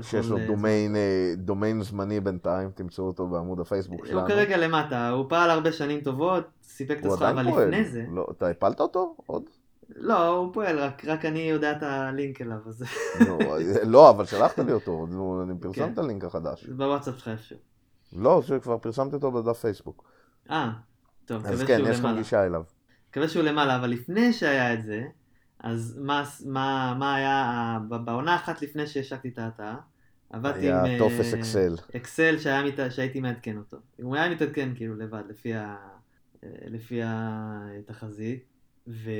שיש 0.03 0.29
לו 0.29 0.38
אה, 0.38 0.47
דומיין, 0.47 0.97
אה, 0.97 1.33
דומיין 1.37 1.83
זמני 1.83 2.21
בינתיים, 2.21 2.71
תמצאו 2.71 3.05
אותו 3.05 3.26
בעמוד 3.26 3.61
הפייסבוק 3.61 4.07
שלנו. 4.07 4.21
הוא 4.21 4.29
כרגע 4.29 4.57
למטה, 4.57 5.09
הוא 5.09 5.26
פעל 5.29 5.50
הרבה 5.50 5.73
שנים 5.73 6.00
טובות, 6.00 6.45
סיפק 6.62 6.99
את 7.00 7.05
עדיין 7.05 7.38
אבל. 7.38 7.64
לפני 7.64 7.85
זה... 7.85 8.05
לא, 8.11 8.26
אתה 8.31 8.49
הפלת 8.49 8.81
אותו? 8.81 9.17
עוד? 9.26 9.43
לא, 9.97 10.29
הוא 10.29 10.55
פועל, 10.55 10.79
רק, 10.79 11.05
רק 11.05 11.25
אני 11.25 11.38
יודע 11.38 11.73
את 11.73 11.83
הלינק 11.83 12.41
אליו, 12.41 12.59
אז 12.67 12.85
נו, 13.29 13.38
לא, 13.93 14.11
אבל 14.11 14.25
שלחת 14.25 14.59
לי 14.59 14.73
אותו, 14.73 15.07
אני 15.43 15.59
פרסמתי 15.61 15.81
כן. 15.81 15.93
את 15.93 15.99
הלינק 15.99 16.25
החדש. 16.25 16.67
בוואטסאפ 16.67 17.14
שלך 17.19 17.29
איפשהו. 17.29 17.59
לא, 18.17 18.43
שכבר 18.43 18.79
פרסמתי 18.79 19.17
אותו 19.17 19.33
בדף 19.33 19.59
פייסבוק. 19.59 20.05
אה, 20.50 20.71
טוב, 21.25 21.47
אז 21.47 21.62
מקווה 21.62 21.67
כן, 21.67 21.79
שהוא 21.79 21.88
יש 21.88 21.99
לך 21.99 22.05
למעלה. 22.05 22.19
גישה 22.19 22.47
אליו. 22.47 22.62
מקווה 23.11 23.29
שהוא 23.29 23.43
למעלה, 23.43 23.76
אבל 23.76 23.91
לפני 23.91 24.33
שהיה 24.33 24.75
את 24.75 24.83
זה, 24.83 25.05
אז 25.59 25.99
מה, 26.03 26.25
מה, 26.47 26.95
מה 26.99 27.14
היה, 27.14 27.79
בעונה 28.05 28.37
אחת 28.37 28.62
לפני 28.62 28.87
שהשקתי 28.87 29.29
את 29.29 29.38
האתר, 29.38 29.75
עבדתי 30.31 30.73
עם... 30.73 30.85
היה 30.85 30.99
טופס 30.99 31.35
אה, 31.35 31.38
אקסל. 31.38 31.76
אקסל 31.97 32.38
שהיה. 32.38 32.91
שהייתי 32.91 33.21
מעדכן 33.21 33.57
אותו. 33.57 33.76
הוא 34.03 34.17
היה 34.17 34.31
מתעדכן 34.31 34.73
כאילו 34.75 34.97
לבד, 34.97 35.23
לפי, 35.29 35.55
ה... 35.55 35.76
אה, 36.45 36.49
לפי 36.67 37.00
התחזית, 37.05 38.45
ו... 38.88 39.11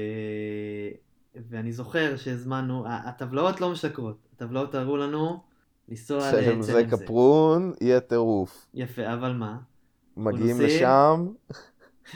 ואני 1.51 1.73
זוכר 1.73 2.17
שהזמנו, 2.17 2.85
הטבלאות 2.89 3.61
לא 3.61 3.71
משקרות, 3.71 4.17
הטבלאות 4.37 4.75
הראו 4.75 4.97
לנו 4.97 5.43
לנסוע 5.89 6.31
צלם 6.31 6.63
זה 6.63 6.83
לצלם 6.83 6.99
קפרון, 6.99 7.73
יהיה 7.81 8.01
טירוף. 8.01 8.67
יפה, 8.75 9.13
אבל 9.13 9.33
מה? 9.33 9.59
מגיעים 10.17 10.61
נוסעים. 10.61 10.77
לשם, 10.77 11.27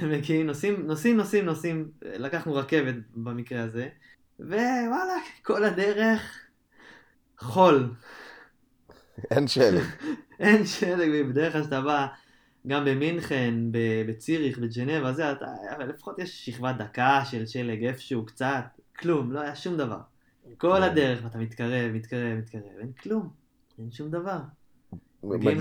מגיעים, 0.13 0.47
נוסעים, 0.47 0.87
נוסעים, 0.87 1.17
נוסעים, 1.17 1.45
נוסעים, 1.45 1.91
לקחנו 2.03 2.55
רכבת 2.55 2.95
במקרה 3.15 3.63
הזה, 3.63 3.89
ווואלה, 4.41 5.19
כל 5.43 5.65
הדרך 5.65 6.39
חול. 7.39 7.95
אין 9.31 9.49
שלג. 9.49 9.85
אין 10.41 10.67
שלג, 10.67 11.27
בדרך 11.29 11.53
כלל 11.53 11.63
שאתה 11.63 11.81
בא, 11.81 12.07
גם 12.67 12.85
במינכן, 12.85 13.55
בציריך, 14.09 14.59
בג'נבה, 14.59 15.13
זה, 15.13 15.33
אתה, 15.33 15.47
אבל 15.77 15.89
לפחות 15.89 16.19
יש 16.19 16.47
שכבה 16.47 16.73
דקה 16.73 17.21
של 17.25 17.47
שלג 17.47 17.85
איפשהו, 17.85 18.27
קצת, 18.27 18.65
כלום, 18.99 19.33
לא 19.33 19.41
היה 19.41 19.57
שום 19.57 19.77
דבר. 19.77 19.99
כל 20.59 20.77
כן. 20.77 20.83
הדרך, 20.83 21.21
ואתה 21.25 21.39
מתקרב, 21.39 21.93
מתקרב, 21.93 22.39
מתקרב, 22.39 22.63
אין 22.81 22.93
כלום, 22.93 23.29
אין 23.79 23.91
שום 23.91 24.11
דבר. 24.11 24.39
מגיעים. 25.23 25.59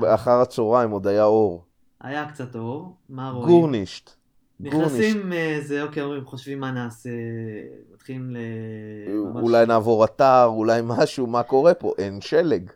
ב- 0.00 0.04
אחר 0.04 0.40
הצהריים, 0.40 0.90
עוד 0.90 1.06
היה 1.06 1.24
אור. 1.24 1.64
היה 2.00 2.28
קצת 2.30 2.56
אור, 2.56 2.96
מה 3.08 3.30
רואים? 3.30 3.48
גורנישט. 3.48 4.10
נכנסים, 4.60 5.32
אה, 5.32 5.58
זה 5.62 5.82
אוקיי, 5.82 6.02
אומרים, 6.02 6.24
חושבים 6.24 6.60
מה 6.60 6.70
נעשה, 6.70 7.10
מתחילים 7.94 8.30
ל... 8.30 8.36
אולי 9.34 9.66
נעבור 9.66 10.04
אתר, 10.04 10.44
אולי 10.44 10.80
משהו, 10.84 11.26
מה 11.26 11.42
קורה 11.42 11.74
פה? 11.74 11.92
אין 11.98 12.20
שלג. 12.20 12.70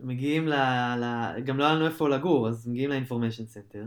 מגיעים 0.00 0.48
ל... 0.48 0.54
ל... 1.00 1.34
גם 1.44 1.58
לא 1.58 1.64
היה 1.64 1.74
לנו 1.74 1.86
איפה 1.86 2.08
לגור, 2.08 2.48
אז 2.48 2.68
מגיעים 2.68 2.90
ל 2.90 2.95
information 2.95 3.46
center, 3.46 3.84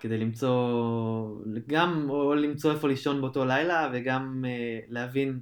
כדי 0.00 0.18
למצוא, 0.18 1.40
גם 1.66 2.10
או 2.10 2.34
למצוא 2.34 2.72
איפה 2.72 2.88
לישון 2.88 3.20
באותו 3.20 3.44
לילה, 3.44 3.90
וגם 3.92 4.44
אה, 4.48 4.80
להבין 4.88 5.40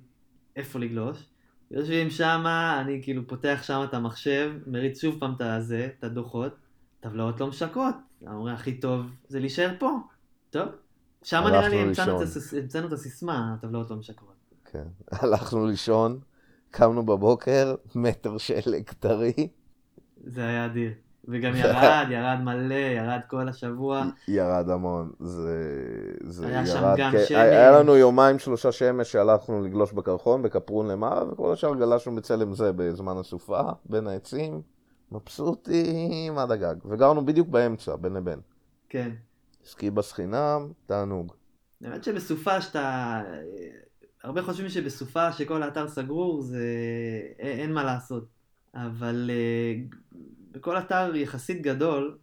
איפה 0.56 0.78
לגלוש. 0.78 1.26
יושבים 1.70 2.10
שמה, 2.10 2.80
אני 2.80 3.00
כאילו 3.02 3.26
פותח 3.26 3.60
שם 3.62 3.80
את 3.88 3.94
המחשב, 3.94 4.52
מריץ 4.66 5.00
שוב 5.00 5.16
פעם 5.20 5.34
את 5.37 5.40
הזה, 5.40 5.88
את 5.98 6.04
הדוחות, 6.04 6.52
טבלאות 7.00 7.40
לא 7.40 7.46
משקרות. 7.46 7.94
אומרים, 8.26 8.54
הכי 8.54 8.80
טוב 8.80 9.06
זה 9.28 9.40
להישאר 9.40 9.75
פה. 9.78 9.90
טוב. 10.50 10.68
שם 11.22 11.44
נראה 11.46 11.68
לי 11.68 11.76
המצאנו 11.76 12.87
את 12.87 12.92
הסיסמה, 12.92 13.54
הטבלאות 13.54 13.90
לא 13.90 13.96
משקרות. 13.96 14.34
כן. 14.64 14.84
הלכנו 15.22 15.66
לישון, 15.66 16.18
קמנו 16.70 17.06
בבוקר, 17.06 17.75
מטר 17.94 18.38
שלג 18.38 18.90
טרי, 19.00 19.48
זה 20.25 20.46
היה 20.46 20.66
אדיר. 20.66 20.90
וגם 21.28 21.56
ירד, 21.62 22.06
ירד 22.10 22.38
מלא, 22.44 22.75
ירד 22.75 23.20
כל 23.28 23.48
השבוע. 23.48 24.04
ירד 24.28 24.70
המון. 24.70 25.10
זה, 25.20 25.82
זה 26.20 26.46
היה 26.46 26.66
שם 26.66 26.76
ירד. 26.76 26.94
גם 26.98 27.12
כ- 27.12 27.20
שמש. 27.20 27.30
היה 27.30 27.70
לנו 27.70 27.96
יומיים 27.96 28.38
שלושה 28.38 28.72
שמש 28.72 29.12
שהלכנו 29.12 29.64
לגלוש 29.64 29.92
בקרחון, 29.92 30.42
בקפרון 30.42 30.88
למעלה, 30.88 31.32
וכל 31.32 31.52
השאר 31.52 31.75
גלשנו 31.75 32.16
בצלם 32.16 32.54
זה 32.54 32.72
בזמן 32.72 33.16
הסופה, 33.16 33.60
בין 33.87 34.06
העצים, 34.06 34.60
מבסוטים 35.12 36.38
עד 36.38 36.50
הגג. 36.50 36.75
וגרנו 36.84 37.26
בדיוק 37.26 37.48
באמצע, 37.48 37.96
בין 37.96 38.12
לבין. 38.14 38.40
כן. 38.88 39.10
סקי 39.64 39.90
בס 39.90 40.12
חינם, 40.12 40.68
תענוג. 40.87 41.32
האמת 41.84 42.04
שבסופה 42.04 42.60
שאתה... 42.60 43.20
הרבה 44.25 44.42
חושבים 44.42 44.68
שבסופה 44.68 45.32
שכל 45.32 45.62
האתר 45.62 45.88
סגור 45.88 46.42
זה... 46.42 46.64
אין, 47.38 47.58
אין 47.58 47.72
מה 47.72 47.84
לעשות. 47.84 48.38
אבל 48.87 49.30
אה, 49.32 49.75
בכל 50.50 50.78
אתר 50.78 51.16
יחסית 51.16 51.62
גדול, 51.62 52.18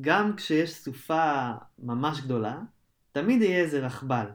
גם 0.00 0.36
כשיש 0.36 0.74
סופה 0.74 1.52
ממש 1.78 2.20
גדולה, 2.20 2.60
תמיד 3.12 3.42
יהיה 3.42 3.60
איזה 3.60 3.86
רכבל. 3.86 4.26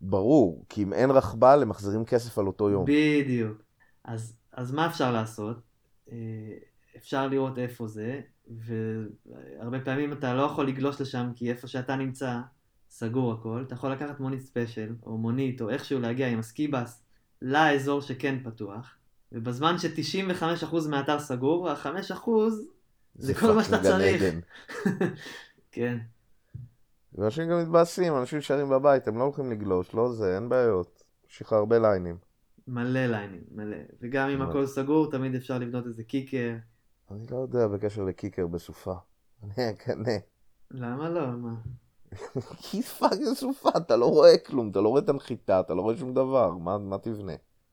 ברור, 0.00 0.64
כי 0.68 0.82
אם 0.82 0.92
אין 0.92 1.10
רכבל, 1.10 1.62
הם 1.62 1.68
מחזירים 1.68 2.04
כסף 2.04 2.38
על 2.38 2.46
אותו 2.46 2.70
יום. 2.70 2.84
בדיוק. 2.84 3.62
אז, 4.04 4.36
אז 4.52 4.72
מה 4.72 4.86
אפשר 4.86 5.12
לעשות? 5.12 5.56
אה, 6.12 6.16
אפשר 6.96 7.28
לראות 7.28 7.58
איפה 7.58 7.88
זה, 7.88 8.20
והרבה 8.48 9.80
פעמים 9.80 10.12
אתה 10.12 10.34
לא 10.34 10.42
יכול 10.42 10.68
לגלוש 10.68 11.00
לשם, 11.00 11.30
כי 11.34 11.50
איפה 11.50 11.66
שאתה 11.66 11.96
נמצא, 11.96 12.40
סגור 12.90 13.32
הכל. 13.32 13.64
אתה 13.66 13.74
יכול 13.74 13.92
לקחת 13.92 14.20
מונית 14.20 14.40
ספיישל, 14.40 14.94
או 15.06 15.18
מונית, 15.18 15.60
או 15.60 15.70
איכשהו 15.70 16.00
להגיע 16.00 16.28
עם 16.28 16.38
הסקיבס 16.38 17.04
לאזור 17.42 18.00
שכן 18.00 18.38
פתוח, 18.44 18.97
ובזמן 19.32 19.78
ש-95% 19.78 20.88
מהאתר 20.88 21.20
סגור, 21.20 21.70
ה-5% 21.70 22.30
זה 23.14 23.34
כל 23.34 23.52
מה 23.52 23.64
שאתה 23.64 23.82
צריך. 23.82 24.22
כן. 25.72 25.98
ואנשים 27.14 27.48
גם 27.48 27.62
מתבאסים, 27.62 28.16
אנשים 28.16 28.38
נשארים 28.38 28.68
בבית, 28.68 29.08
הם 29.08 29.18
לא 29.18 29.24
הולכים 29.24 29.50
לגלוש, 29.50 29.94
לא 29.94 30.12
זה, 30.12 30.34
אין 30.34 30.48
בעיות. 30.48 31.02
יש 31.30 31.42
לך 31.42 31.52
הרבה 31.52 31.78
ליינים. 31.78 32.16
מלא 32.68 33.06
ליינים, 33.06 33.42
מלא. 33.50 33.76
וגם 34.00 34.28
אם. 34.28 34.42
הכל 34.42 34.66
סגור, 34.66 35.10
תמיד 35.10 35.34
אפשר 35.34 35.58
לבנות 35.58 35.86
איזה 35.86 36.04
kicker. 36.04 36.54
אני 37.10 37.26
לא 37.30 37.36
יודע 37.36 37.66
בקשר 37.66 38.04
ל 38.04 38.10
kicker 38.10 38.46
בסופה. 38.46 38.94
אני 39.42 39.70
אקנא. 39.70 40.16
למה 40.70 41.08
לא? 41.08 41.26
מה? 41.26 41.54
כי 42.62 42.82
fucking 42.82 43.34
סופה, 43.34 43.70
אתה 43.76 43.96
לא 43.96 44.06
רואה 44.06 44.38
כלום, 44.38 44.70
אתה 44.70 44.80
לא 44.80 44.88
רואה 44.88 45.02
את 45.02 45.08
הנחיתה, 45.08 45.60
אתה 45.60 45.74
לא 45.74 45.82
רואה 45.82 45.96
שום 45.96 46.14
דבר, 46.14 46.50
מה, 46.50 46.78
מה 46.78 46.98
תבנה? 46.98 47.32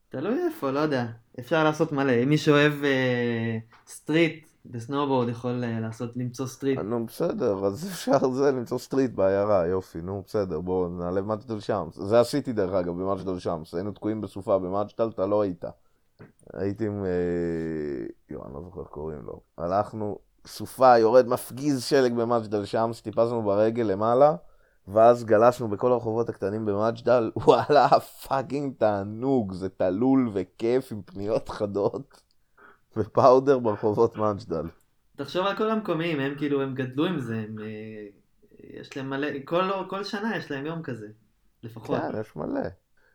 תלוי 0.10 0.40
איפה, 0.46 0.72
לא 0.72 0.80
יודע. 0.80 1.06
אפשר 1.40 1.64
לעשות 1.64 1.92
מלא. 1.92 2.24
אם 2.24 2.30
מי 2.30 2.38
שאוהב 2.38 2.84
אה, 2.84 3.58
street 3.88 4.48
בסנובורד 4.66 5.30
יכול 5.30 5.64
אה, 5.64 5.80
לעשות, 5.80 6.18
למצוא 6.18 6.48
street. 6.48 6.80
נו 6.80 7.06
בסדר, 7.06 7.66
אז 7.66 7.88
אפשר 7.88 8.30
זה 8.30 8.52
למצוא 8.52 8.78
סטריט 8.78 9.12
בעיירה, 9.12 9.68
יופי, 9.68 10.02
נו 10.02 10.24
בסדר, 10.28 10.60
בואו 10.60 10.90
נעלה 10.90 11.22
במג'דל 11.22 11.60
שמס. 11.60 11.96
זה 11.96 12.20
עשיתי 12.20 12.54
דרך 12.54 12.74
אגב 12.74 12.94
במג'דל 13.02 13.40
שמס, 13.40 13.74
היינו 13.74 13.92
תקועים 13.92 14.22
בסופה 14.22 14.60
במג'דל, 14.60 15.10
אתה 15.14 15.26
לא 15.26 15.42
היית. 15.42 15.66
הייתי 16.54 16.86
עם... 16.86 17.06
אה, 17.06 18.06
יואו, 18.30 18.46
אני 18.46 18.54
לא 18.54 18.62
זוכר 18.62 18.82
איך 18.82 18.90
קוראים 18.90 19.22
לו. 19.26 19.42
הלכנו, 19.58 20.18
סופה, 20.48 20.98
יורד 20.98 21.28
מפגיז 21.28 21.84
שלג 21.84 22.14
במג'דל 22.14 22.66
שמס, 22.66 23.02
טיפסנו 23.02 23.42
ברגל 23.42 23.84
למעלה, 23.84 24.36
ואז 24.88 25.24
גלשנו 25.24 25.68
בכל 25.68 25.92
הרחובות 25.92 26.30
הקטנים 26.30 26.66
במג'דל, 26.66 27.32
וואלה, 27.46 27.88
fucking 28.00 28.74
תענוג, 28.78 29.54
זה 29.54 29.70
תלול 29.70 30.30
וכיף 30.34 30.92
עם 30.92 31.02
פניות 31.02 31.50
חדות, 31.50 32.22
ו 32.98 33.07
powder 33.07 33.60
ברחובות 33.60 34.18
מג'דל. 34.18 34.66
תחשוב 35.16 35.46
על 35.46 35.58
כל 35.58 35.72
המקומיים, 35.72 36.20
הם 36.20 36.36
כאילו, 36.38 36.62
הם 36.62 36.74
גדלו 36.74 37.06
עם 37.06 37.20
זה, 37.20 37.36
הם, 37.36 37.56
אה, 37.60 38.08
יש 38.60 38.98
להם 38.98 39.10
מלא, 39.10 39.28
כל, 39.46 39.64
כל 39.90 40.04
שנה 40.04 40.38
יש 40.38 40.52
להם 40.52 40.66
יום 40.66 40.82
כזה, 40.84 41.08
לפחות. 41.64 42.02
כן, 42.02 42.20
יש 42.20 42.36
מלא. 42.36 42.62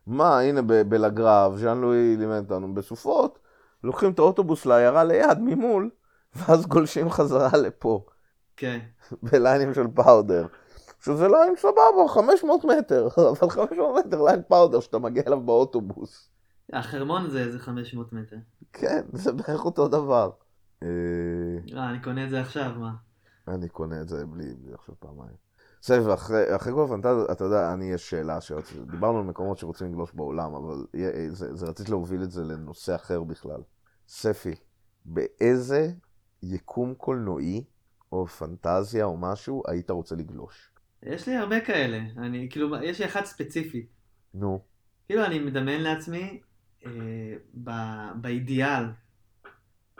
מה, 0.06 0.40
הנה 0.40 0.62
ב- 0.62 0.82
בלה 0.82 1.14
גרב, 1.14 1.56
ז'אן 1.56 1.80
לואי 1.80 2.16
לימד 2.16 2.38
אותנו, 2.38 2.74
בסופות, 2.74 3.38
לוקחים 3.84 4.12
את 4.12 4.18
האוטובוס 4.18 4.66
לעיירה 4.66 5.04
ליד, 5.04 5.38
ממול, 5.40 5.90
ואז 6.36 6.66
גולשים 6.66 7.10
חזרה 7.10 7.58
לפה, 7.58 8.06
כן. 8.56 8.78
בליינים 9.22 9.74
של 9.74 9.86
powder. 9.94 10.46
שזה 11.00 11.28
line 11.28 11.56
סבבה, 11.56 12.08
500 12.08 12.64
מטר, 12.64 13.08
אבל 13.30 13.50
500 13.50 14.06
מטר 14.06 14.22
line 14.22 14.42
powder 14.48 14.80
שאתה 14.80 14.98
מגיע 14.98 15.22
אליו 15.26 15.40
באוטובוס. 15.40 16.28
החרמון 16.72 17.30
זה 17.30 17.40
איזה 17.40 17.58
500 17.58 18.12
מטר. 18.12 18.36
כן, 18.72 19.02
זה 19.22 19.32
בערך 19.32 19.64
אותו 19.64 19.88
דבר. 19.88 20.30
אה, 20.82 20.88
אה, 21.76 21.90
אני 21.90 22.02
קונה 22.02 22.24
את 22.24 22.30
זה 22.30 22.40
עכשיו, 22.40 22.72
מה? 22.78 22.90
אני 23.48 23.68
קונה 23.68 24.00
את 24.00 24.08
זה 24.08 24.26
בלי 24.26 24.54
בלי 24.54 24.72
לחשוב 24.72 24.94
פעמיים. 24.98 25.50
בסדר, 25.82 26.10
ואחרי 26.10 26.56
אחרי 26.56 26.72
כל 26.72 26.84
הפנטזיה, 26.84 27.24
אתה 27.32 27.44
יודע, 27.44 27.72
אני 27.72 27.84
יש 27.92 28.10
שאלה 28.10 28.40
שרציתי, 28.40 28.80
דיברנו 28.90 29.18
על 29.18 29.24
מקומות 29.24 29.58
שרוצים 29.58 29.86
לגלוש 29.92 30.12
בעולם, 30.14 30.54
אבל 30.54 30.86
יהיה- 30.94 31.30
זה, 31.30 31.54
זה 31.56 31.66
רציתי 31.66 31.90
להוביל 31.90 32.22
את 32.22 32.30
זה 32.30 32.44
לנושא 32.44 32.94
אחר 32.94 33.22
בכלל. 33.22 33.60
ספי, 34.08 34.54
באיזה 35.04 35.90
יקום 36.42 36.94
קולנועי, 36.94 37.64
או 38.12 38.26
פנטזיה 38.26 39.04
או 39.04 39.16
משהו, 39.16 39.62
היית 39.66 39.90
רוצה 39.90 40.14
לגלוש? 40.16 40.70
יש 41.02 41.28
לי 41.28 41.36
הרבה 41.36 41.60
כאלה. 41.60 42.00
אני, 42.16 42.46
כאילו, 42.50 42.76
יש 42.82 42.98
לי 43.00 43.04
אחד 43.06 43.24
ספציפי. 43.24 43.86
נו. 44.34 44.60
כאילו, 45.06 45.24
אני 45.24 45.38
מדמיין 45.38 45.82
לעצמי, 45.82 46.40
אה, 46.86 46.90
ב, 47.64 47.70
באידיאל, 48.20 48.84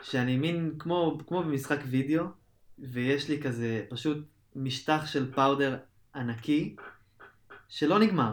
שאני 0.01 0.37
מין, 0.37 0.73
כמו, 0.79 1.17
כמו 1.27 1.43
במשחק 1.43 1.79
וידאו, 1.85 2.23
ויש 2.79 3.29
לי 3.29 3.41
כזה 3.41 3.83
פשוט 3.89 4.17
משטח 4.55 5.05
של 5.05 5.33
פאודר 5.33 5.77
ענקי, 6.15 6.75
שלא 7.69 7.99
נגמר. 7.99 8.31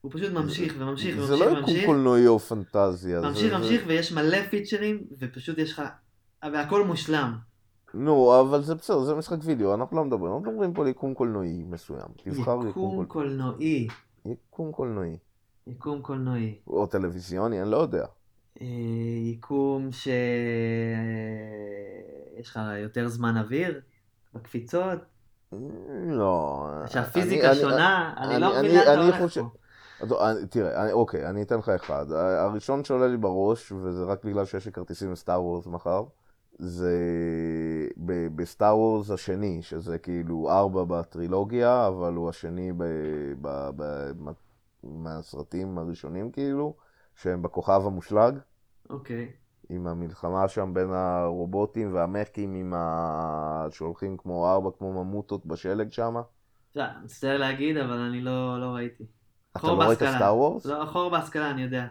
הוא 0.00 0.12
פשוט 0.14 0.32
ממשיך 0.32 0.74
וממשיך 0.78 1.16
זה 1.16 1.22
וממשיך 1.22 1.40
לא 1.40 1.44
יקום 1.44 1.58
וממשיך. 1.58 1.86
קולנועי 1.86 2.26
או 2.26 2.38
פנטזיה. 2.38 3.20
ממשיך, 3.20 3.48
זה- 3.52 3.58
ממשיך, 3.58 3.82
ויש 3.86 4.12
מלא 4.12 4.38
פיצ'רים, 4.50 5.06
ופשוט 5.18 5.58
יש 5.58 5.72
לך... 5.72 5.82
והכל 6.52 6.84
מושלם. 6.86 7.36
נו, 7.94 8.40
אבל 8.40 8.62
זה 8.62 8.74
בסדר, 8.74 9.00
זה 9.00 9.14
משחק 9.14 9.36
וידאו, 9.42 9.74
אנחנו 9.74 9.96
לא 9.96 10.04
מדברים, 10.04 10.32
אנחנו 10.34 10.50
מדברים 10.52 10.72
פה 10.74 10.82
על 10.82 10.88
יקום 10.88 11.14
קולנועי 11.14 11.64
מסוים. 11.68 12.06
תבחר 12.16 12.58
יקום 12.68 13.04
קולנועי. 13.04 13.88
יקום 14.24 14.72
קולנועי. 14.72 15.18
יקום 15.66 16.02
קולנועי. 16.02 16.58
או 16.66 16.86
טלוויזיוני, 16.86 17.62
אני 17.62 17.70
לא 17.70 17.76
יודע. 17.76 18.04
אה, 18.60 18.66
יקום 19.22 19.92
ש... 19.92 20.08
יש 22.36 22.48
לך 22.50 22.60
יותר 22.82 23.08
זמן 23.08 23.36
אוויר 23.36 23.80
בקפיצות, 24.34 24.98
לא. 26.08 26.66
שהפיזיקה 26.86 27.50
אני- 27.50 27.60
שונה, 27.60 28.14
אני- 28.16 28.32
אני 28.34 28.40
לא 28.40 28.58
אני- 28.60 28.68
מבין 28.68 28.80
לאן 28.80 28.92
אתה 28.94 29.02
הולך 29.02 29.16
חושב- 29.22 29.42
פה. 30.00 30.30
אני- 30.30 30.46
תראה, 30.46 30.82
אני, 30.84 30.92
אוקיי, 30.92 31.26
אני 31.30 31.42
אתן 31.42 31.58
לך 31.58 31.68
אחד. 31.68 32.06
הראשון 32.12 32.84
שעולה 32.84 33.06
לי 33.06 33.16
בראש, 33.16 33.72
וזה 33.72 34.04
רק 34.04 34.24
בגלל 34.24 34.44
שיש 34.44 34.66
לי 34.66 34.72
כרטיסים 34.72 35.12
לסטאר 35.12 35.42
וורס 35.42 35.66
מחר, 35.66 36.02
זה 36.58 36.98
בסטאר 38.34 38.78
וורס 38.78 39.10
השני, 39.10 39.62
שזה 39.62 39.98
כאילו 39.98 40.50
ארבע 40.50 40.84
בטרילוגיה, 40.84 41.86
אבל 41.86 42.14
הוא 42.14 42.28
השני 42.28 42.72
ב, 42.72 42.84
ב, 43.40 43.70
ב, 43.76 44.12
מהסרטים 44.82 45.78
הראשונים 45.78 46.30
כאילו, 46.30 46.74
שהם 47.14 47.42
בכוכב 47.42 47.82
המושלג, 47.86 48.38
אוקיי. 48.90 49.32
עם 49.68 49.86
המלחמה 49.86 50.48
שם 50.48 50.70
בין 50.74 50.90
הרובוטים 50.92 51.94
והמקים 51.94 52.54
עם 52.54 52.74
ה... 52.74 53.66
שהולכים 53.70 54.16
כמו 54.16 54.50
ארבע, 54.50 54.70
כמו 54.78 55.04
ממוטות 55.04 55.46
בשלג 55.46 55.92
שם. 55.92 56.14
מצטער 56.76 57.36
להגיד, 57.38 57.76
אבל 57.76 57.98
אני 57.98 58.20
לא 58.20 58.60
לא 58.60 58.66
ראיתי. 58.66 59.04
אתה 59.56 59.66
לא 59.66 59.82
ראית. 59.82 59.98
סטאר 59.98 60.36
וורס? 60.36 60.66
לא, 60.66 60.84
חור 60.84 61.10
בהשכלה, 61.10 61.50
אני 61.50 61.62
יודע. 61.62 61.86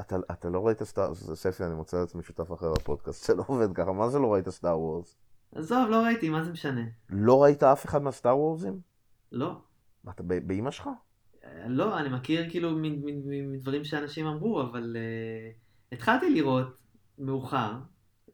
אתה, 0.00 0.16
אתה 0.30 0.48
לא 0.48 0.66
ראית 0.66 0.82
סטאר... 0.82 1.12
זה 1.12 1.36
ספי, 1.36 1.64
אני 1.64 1.74
מוצא 1.74 2.00
לעצמי 2.00 2.22
שותף 2.22 2.52
אחר 2.52 2.72
בפודקאסט, 2.72 3.26
זה 3.26 3.34
לא 3.34 3.44
עובד 3.46 3.72
ככה. 3.74 3.92
מה 3.92 4.08
זה 4.08 4.18
לא 4.18 4.32
ראית 4.32 4.48
סטאר 4.48 4.80
וורס? 4.80 5.16
עזוב, 5.54 5.88
לא 5.90 5.96
ראיתי, 5.96 6.28
מה 6.28 6.44
זה 6.44 6.52
משנה? 6.52 6.82
לא 7.10 7.42
ראית 7.42 7.62
אף 7.62 7.84
אחד 7.84 8.02
מהסטאר 8.02 8.38
וורסים? 8.38 8.80
לא. 9.32 9.52
מה, 10.04 10.12
אתה 10.12 10.22
ב- 10.22 10.48
באמא 10.48 10.70
שלך? 10.70 10.88
אה, 11.44 11.68
לא, 11.68 11.98
אני 11.98 12.08
מכיר 12.08 12.50
כאילו 12.50 12.70
מדברים 13.52 13.84
שאנשים 13.84 14.26
אמרו, 14.26 14.62
אבל 14.62 14.96
אה, 14.96 15.50
התחלתי 15.92 16.30
לראות 16.30 16.82
מאוחר. 17.18 17.72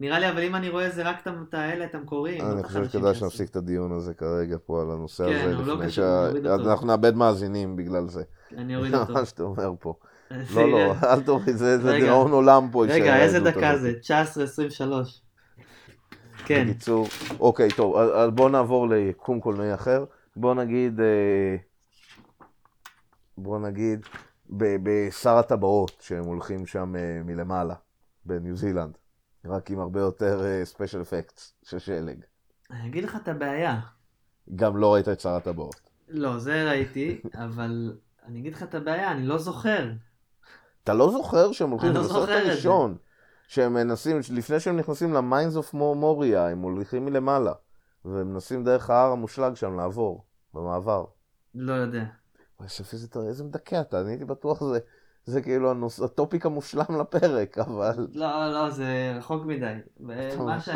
נראה 0.00 0.18
לי, 0.18 0.30
אבל 0.30 0.42
אם 0.42 0.54
אני 0.54 0.68
רואה 0.68 0.90
זה 0.90 1.02
רק 1.02 1.26
את 1.48 1.54
האלה, 1.54 1.84
את 1.84 1.94
המקוריים. 1.94 2.44
לא 2.44 2.52
אני 2.52 2.62
חושב 2.62 2.84
שכדאי. 2.84 3.14
שנפסיק 3.14 3.50
את 3.50 3.56
הדיון 3.56 3.92
הזה 3.92 4.14
כרגע 4.14 4.56
פה 4.66 4.82
על 4.82 4.90
הנושא 4.90 5.24
כן, 5.28 5.48
הזה, 5.48 5.56
הוא 5.56 5.66
לא 5.66 5.74
לפני 5.74 5.86
קשור, 5.86 6.04
אותו. 6.28 6.64
שאנחנו 6.64 6.86
נאבד 6.86 7.14
מאזינים 7.14 7.76
בגלל 7.76 8.08
זה. 8.08 8.22
אני 8.56 8.76
אוריד 8.76 8.94
אותו. 8.94 9.12
מה 9.18 9.24
שאתה 9.24 9.42
אומר 9.42 9.72
פה. 9.80 9.94
לא, 10.30 10.70
לא, 10.70 10.92
אל 11.02 11.22
תוריד, 11.22 11.56
זה. 11.56 11.92
דיראון 11.92 12.32
עולם 12.32 12.68
פה. 12.72 12.82
רגע, 12.84 12.94
יישאר 12.94 13.22
איזה 13.22 13.40
דקה. 13.40 13.78
זה? 13.78 13.92
19-23. 14.02 15.20
כן. 16.46 16.66
בקיצור, 16.68 17.06
אוקיי, 17.40 17.68
טוב, 17.76 17.96
אז- 17.96 18.30
בואו 18.30 18.48
נעבור 18.48 18.88
ליקום 18.88 19.40
קולנועי 19.40 19.74
אחר. 19.74 20.04
בואו 20.36 20.54
נגיד, 20.54 21.00
אה, 21.00 21.56
בואו 23.38 23.58
נגיד, 23.58 24.06
בשר 24.50 25.36
הטבעות, 25.36 25.92
שהם 26.00 26.24
הולכים 26.24 26.66
שם 26.66 26.96
אה, 26.96 27.20
מלמעלה, 27.24 27.74
בניו 28.24 28.56
זילנד, 28.56 28.98
רק 29.44 29.70
עם 29.70 29.80
הרבה 29.80 30.00
יותר 30.00 30.42
ספיישל 30.64 31.02
אפקטס 31.02 31.52
של 31.62 31.78
שלג. 31.78 32.16
אני 32.70 32.88
אגיד 32.88 33.04
לך 33.04 33.16
את 33.22 33.28
הבעיה. 33.28 33.80
גם 34.56 34.76
לא 34.76 34.94
ראית 34.94 35.08
את 35.08 35.20
שר 35.20 35.34
הטבעות. 35.34 35.80
לא, 36.08 36.38
זה 36.38 36.68
ראיתי, 36.70 37.20
אבל 37.34 37.92
אני 38.26 38.38
אגיד 38.40 38.54
לך 38.54 38.62
את 38.62 38.74
הבעיה, 38.74 39.12
אני 39.12 39.26
לא 39.26 39.38
זוכר. 39.38 39.90
אתה 40.84 40.94
לא 40.94 41.10
זוכר 41.10 41.52
שהם 41.52 41.70
הולכים, 41.70 41.88
אני 41.88 41.96
לא 41.96 42.02
זה 42.02 42.08
בסרט 42.08 42.20
זוכר 42.20 42.38
את 42.38 42.44
זה. 42.44 42.52
הראשון, 42.52 42.96
שהם 43.48 43.74
מנסים, 43.74 44.20
לפני 44.30 44.60
שהם 44.60 44.76
נכנסים 44.76 45.12
ל 45.12 45.20
Mines 45.20 45.56
of 45.56 45.74
Moria, 45.74 46.48
הם 46.48 46.62
הולכים 46.62 47.04
מלמעלה, 47.04 47.52
והם 48.04 48.32
מנסים 48.32 48.64
דרך 48.64 48.90
ההר 48.90 49.12
המושלג 49.12 49.54
שם 49.54 49.76
לעבור, 49.76 50.24
במעבר. 50.54 51.04
לא 51.54 51.72
יודע. 51.72 52.04
וואי, 52.58 52.68
ספי, 52.68 52.96
זה 52.96 53.08
תראה 53.08 53.26
איזה 53.26 53.44
מדכא 53.44 53.80
אתה, 53.80 54.00
אני 54.00 54.10
הייתי 54.10 54.24
בטוח 54.24 54.64
זה, 54.64 54.78
זה 55.24 55.42
כאילו 55.42 55.70
הנוס, 55.70 56.00
ה 56.00 56.08
topic 56.08 56.46
המושלם 56.46 57.00
לפרק, 57.00 57.58
אבל... 57.58 58.06
לא, 58.12 58.52
לא, 58.52 58.70
זה 58.70 59.14
רחוק 59.16 59.44
מדי. 59.44 59.74
מה 60.46 60.60
ש... 60.60 60.68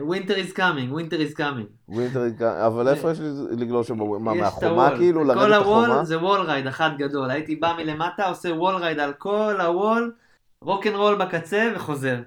winter 0.00 0.34
is 0.34 0.56
coming, 0.56 0.90
winter 0.90 1.16
is 1.16 1.36
coming. 1.36 1.66
winter, 1.88 2.66
אבל 2.66 2.88
איפה 2.88 3.10
יש 3.10 3.18
לגלוש 3.50 3.88
שם? 3.88 3.98
מה, 3.98 4.34
מהחומה. 4.34 4.96
כאילו? 4.96 5.20
כל 5.20 5.26
לרדת 5.26 5.62
החומה? 5.62 5.86
ה 5.86 5.90
wall 5.90 6.04
זה 6.04 6.18
wall 6.18 6.40
ride 6.40 6.66
אחד 6.66 6.90
גדול. 6.98 7.30
הייתי 7.30 7.56
בא 7.56 7.74
מלמטה, 7.78 8.28
עושה 8.28 8.48
wall 8.48 8.76
ride 8.76 8.98
על 8.98 9.12
כל 9.12 9.60
ה 9.60 9.69
wall, 9.69 10.12
rock 10.60 10.86
and 10.86 10.96
roll 10.96 11.14
בקצה 11.14 11.72
וחוזר. 11.76 12.22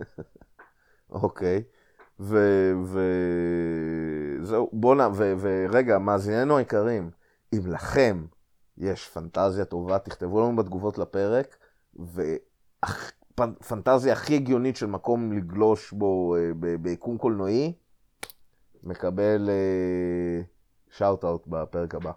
אוקיי. 1.10 1.62
ו... 2.20 2.36
ו... 2.84 3.00
זהו, 4.42 4.70
בוא 4.72 4.94
נ... 4.94 5.00
ו... 5.14 5.34
ורגע, 5.40 5.98
מאזיננו 5.98 6.56
היקרים, 6.56 7.10
אם 7.54 7.60
לכם 7.66 8.26
יש 8.78 9.08
פנטזיה 9.08 9.64
טובה, 9.64 9.98
תכתבו 9.98 10.40
לנו 10.40 10.56
בתגובות 10.56 10.98
לפרק, 10.98 11.56
ופנטזיה 13.40 14.12
הכי 14.12 14.34
הגיונית 14.34 14.76
של 14.76 14.86
מקום 14.86 15.32
לגלוש 15.32 15.92
בו 15.92 16.36
אה, 16.36 16.50
ביקום 16.80 17.18
קולנועי, 17.18 17.72
מקבל 18.82 19.50
shout-out 20.90 21.46
בפרק 21.46 21.94
הבא. 21.94 22.12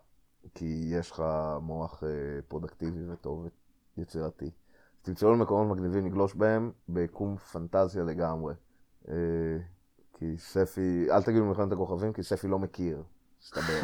כי 0.55 0.89
יש 0.91 1.11
לך 1.11 1.23
מוח 1.61 2.03
אה, 2.03 2.09
פרודוקטיבי 2.47 3.11
וטוב 3.11 3.47
ויצירתי. 3.97 4.51
תמצאו 5.01 5.35
מקומות 5.35 5.77
מגניבים 5.77 6.05
לגלוש 6.05 6.35
בהם 6.35 6.71
ביקום 6.87 7.37
פנטזיה 7.37 8.03
לגמרי. 8.03 8.53
אה, 9.09 9.15
כי 10.13 10.37
ספי, 10.37 11.07
אל 11.11 11.23
תגידו 11.23 11.45
מלחמת 11.45 11.71
הכוכבים, 11.71 12.13
כי 12.13 12.23
ספי 12.23 12.47
לא 12.47 12.59
מכיר, 12.59 13.03
מסתבר. 13.41 13.81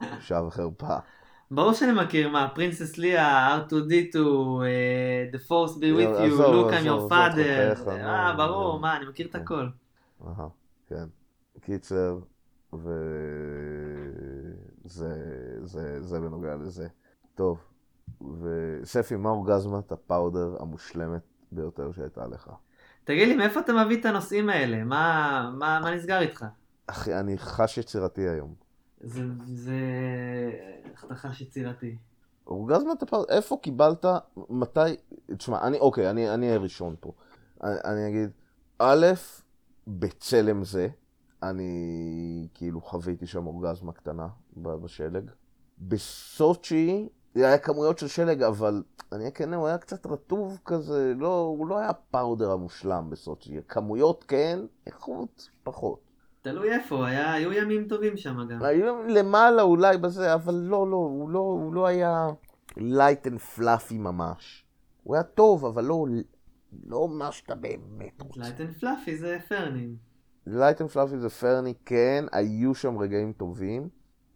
בושה 0.14 0.42
וחרפה. 0.46 0.98
ברור 1.50 1.72
שאני 1.72 1.92
מכיר 1.92 2.28
מה, 2.28 2.48
Princess 2.54 2.98
Leia, 2.98 3.58
R2D2, 3.58 4.16
אה, 4.62 5.26
The 5.32 5.38
Force 5.48 5.74
be 5.76 5.90
with 5.98 6.18
you, 6.18 6.38
Luke 6.38 6.72
I'm 6.72 6.84
your 6.84 7.10
father, 7.10 7.88
אה 7.88 8.36
ברור. 8.36 8.80
מה, 8.80 8.96
אני 8.96 9.06
מכיר 9.06 9.26
את 9.26 9.32
כן. 9.32 9.38
הכל. 9.42 9.66
אהה, 10.26 10.48
כן. 10.88 11.04
קיצר, 11.60 12.18
וזה 12.72 12.90
זה, 15.64 16.02
זה 16.02 16.20
בנוגע 16.20 16.56
לזה. 16.56 16.88
טוב, 17.34 17.58
וספי, 18.20 19.16
מה 19.16 19.30
אורגזמת 19.30 19.92
הפאודר 19.92 20.56
המושלמת 20.60 21.22
ביותר 21.52 21.92
שהייתה 21.92 22.26
לך? 22.26 22.50
תגיד 23.04 23.28
לי, 23.28 23.36
מאיפה 23.36 23.60
אתה 23.60 23.72
מביא 23.72 24.00
את 24.00 24.04
הנושאים 24.04 24.50
האלה? 24.50 24.84
מה, 24.84 25.50
מה, 25.58 25.80
מה 25.82 25.94
נסגר 25.94 26.20
איתך? 26.20 26.44
אחי, 26.86 27.20
אני 27.20 27.38
חש 27.38 27.78
יצירתי 27.78 28.28
היום. 28.28 28.69
זה, 29.00 29.22
זה, 29.46 29.80
אתה 31.04 31.14
חש 31.14 31.40
יצירתי? 31.40 31.96
אורגזמת 32.46 33.02
הפאודר, 33.02 33.34
איפה 33.34 33.58
קיבלת, 33.62 34.04
מתי, 34.50 34.96
תשמע, 35.36 35.62
אני, 35.62 35.78
אוקיי, 35.78 36.10
אני 36.10 36.34
אני 36.34 36.46
אהיה 36.46 36.58
ראשון 36.58 36.96
פה. 37.00 37.12
אני, 37.62 37.74
אני 37.84 38.08
אגיד, 38.08 38.30
א', 38.78 39.06
בצלם 39.86 40.64
זה, 40.64 40.88
אני 41.42 42.48
כאילו 42.54 42.80
חוויתי 42.80 43.26
שם 43.26 43.46
אורגזמה 43.46 43.92
קטנה 43.92 44.28
בשלג. 44.56 45.30
בסוצ'י, 45.78 47.08
זה 47.34 47.46
היה 47.46 47.58
כמויות 47.58 47.98
של 47.98 48.06
שלג, 48.08 48.42
אבל 48.42 48.82
אני 49.12 49.20
אהיה 49.20 49.30
כן, 49.30 49.54
הוא 49.54 49.66
היה 49.66 49.78
קצת 49.78 50.06
רטוב 50.06 50.58
כזה, 50.64 51.12
לא, 51.16 51.40
הוא 51.40 51.66
לא 51.66 51.78
היה 51.78 51.92
פאודר 51.92 52.50
המושלם 52.50 53.10
בסוצ'י. 53.10 53.60
כמויות 53.68 54.24
כן, 54.24 54.58
איכות 54.86 55.50
פחות. 55.62 56.09
תלוי 56.42 56.72
איפה, 56.72 57.06
היה, 57.06 57.32
היו 57.32 57.52
ימים 57.52 57.88
טובים 57.88 58.16
שם 58.16 58.48
גם. 58.48 58.62
היו 58.62 59.02
למעלה 59.08 59.62
אולי 59.62 59.98
בזה, 59.98 60.34
אבל 60.34 60.54
לא, 60.54 60.90
לא, 60.90 60.96
הוא 60.96 61.30
לא, 61.30 61.38
הוא 61.38 61.74
לא 61.74 61.86
היה 61.86 62.26
light 62.76 63.26
and 63.26 63.38
fluffy 63.38 63.98
ממש. 63.98 64.64
הוא 65.02 65.14
היה 65.14 65.22
טוב, 65.22 65.64
אבל 65.64 65.84
לא, 65.84 66.06
לא 66.86 67.08
מה 67.08 67.32
שאתה 67.32 67.54
באמת 67.54 68.22
רוצה. 68.22 68.40
light 68.40 68.60
and 68.60 68.72
fluffy 68.72 69.16
זה 69.16 69.38
פרני. 69.48 69.96
light 70.46 70.80
and 70.80 70.90
fluffy 70.90 71.18
זה 71.18 71.28
פרני, 71.28 71.74
כן, 71.86 72.24
היו 72.32 72.74
שם 72.74 72.98
רגעים 72.98 73.32
טובים, 73.32 73.88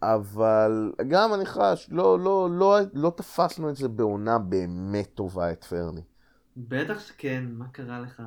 אבל 0.03 0.93
גם 1.09 1.35
אני 1.35 1.47
חש, 1.47 1.89
לא, 1.91 2.19
לא, 2.19 2.49
לא, 2.51 2.79
לא 2.93 3.13
תפסנו 3.17 3.71
את 3.71 3.77
זה 3.77 3.89
בעונה 3.89 4.39
באמת 4.39 5.09
טובה, 5.15 5.53
את 5.53 5.65
פרני. 5.65 6.03
בטח 6.57 7.01
שכן, 7.01 7.45
מה 7.49 7.69
קרה 7.69 8.01
לך? 8.01 8.23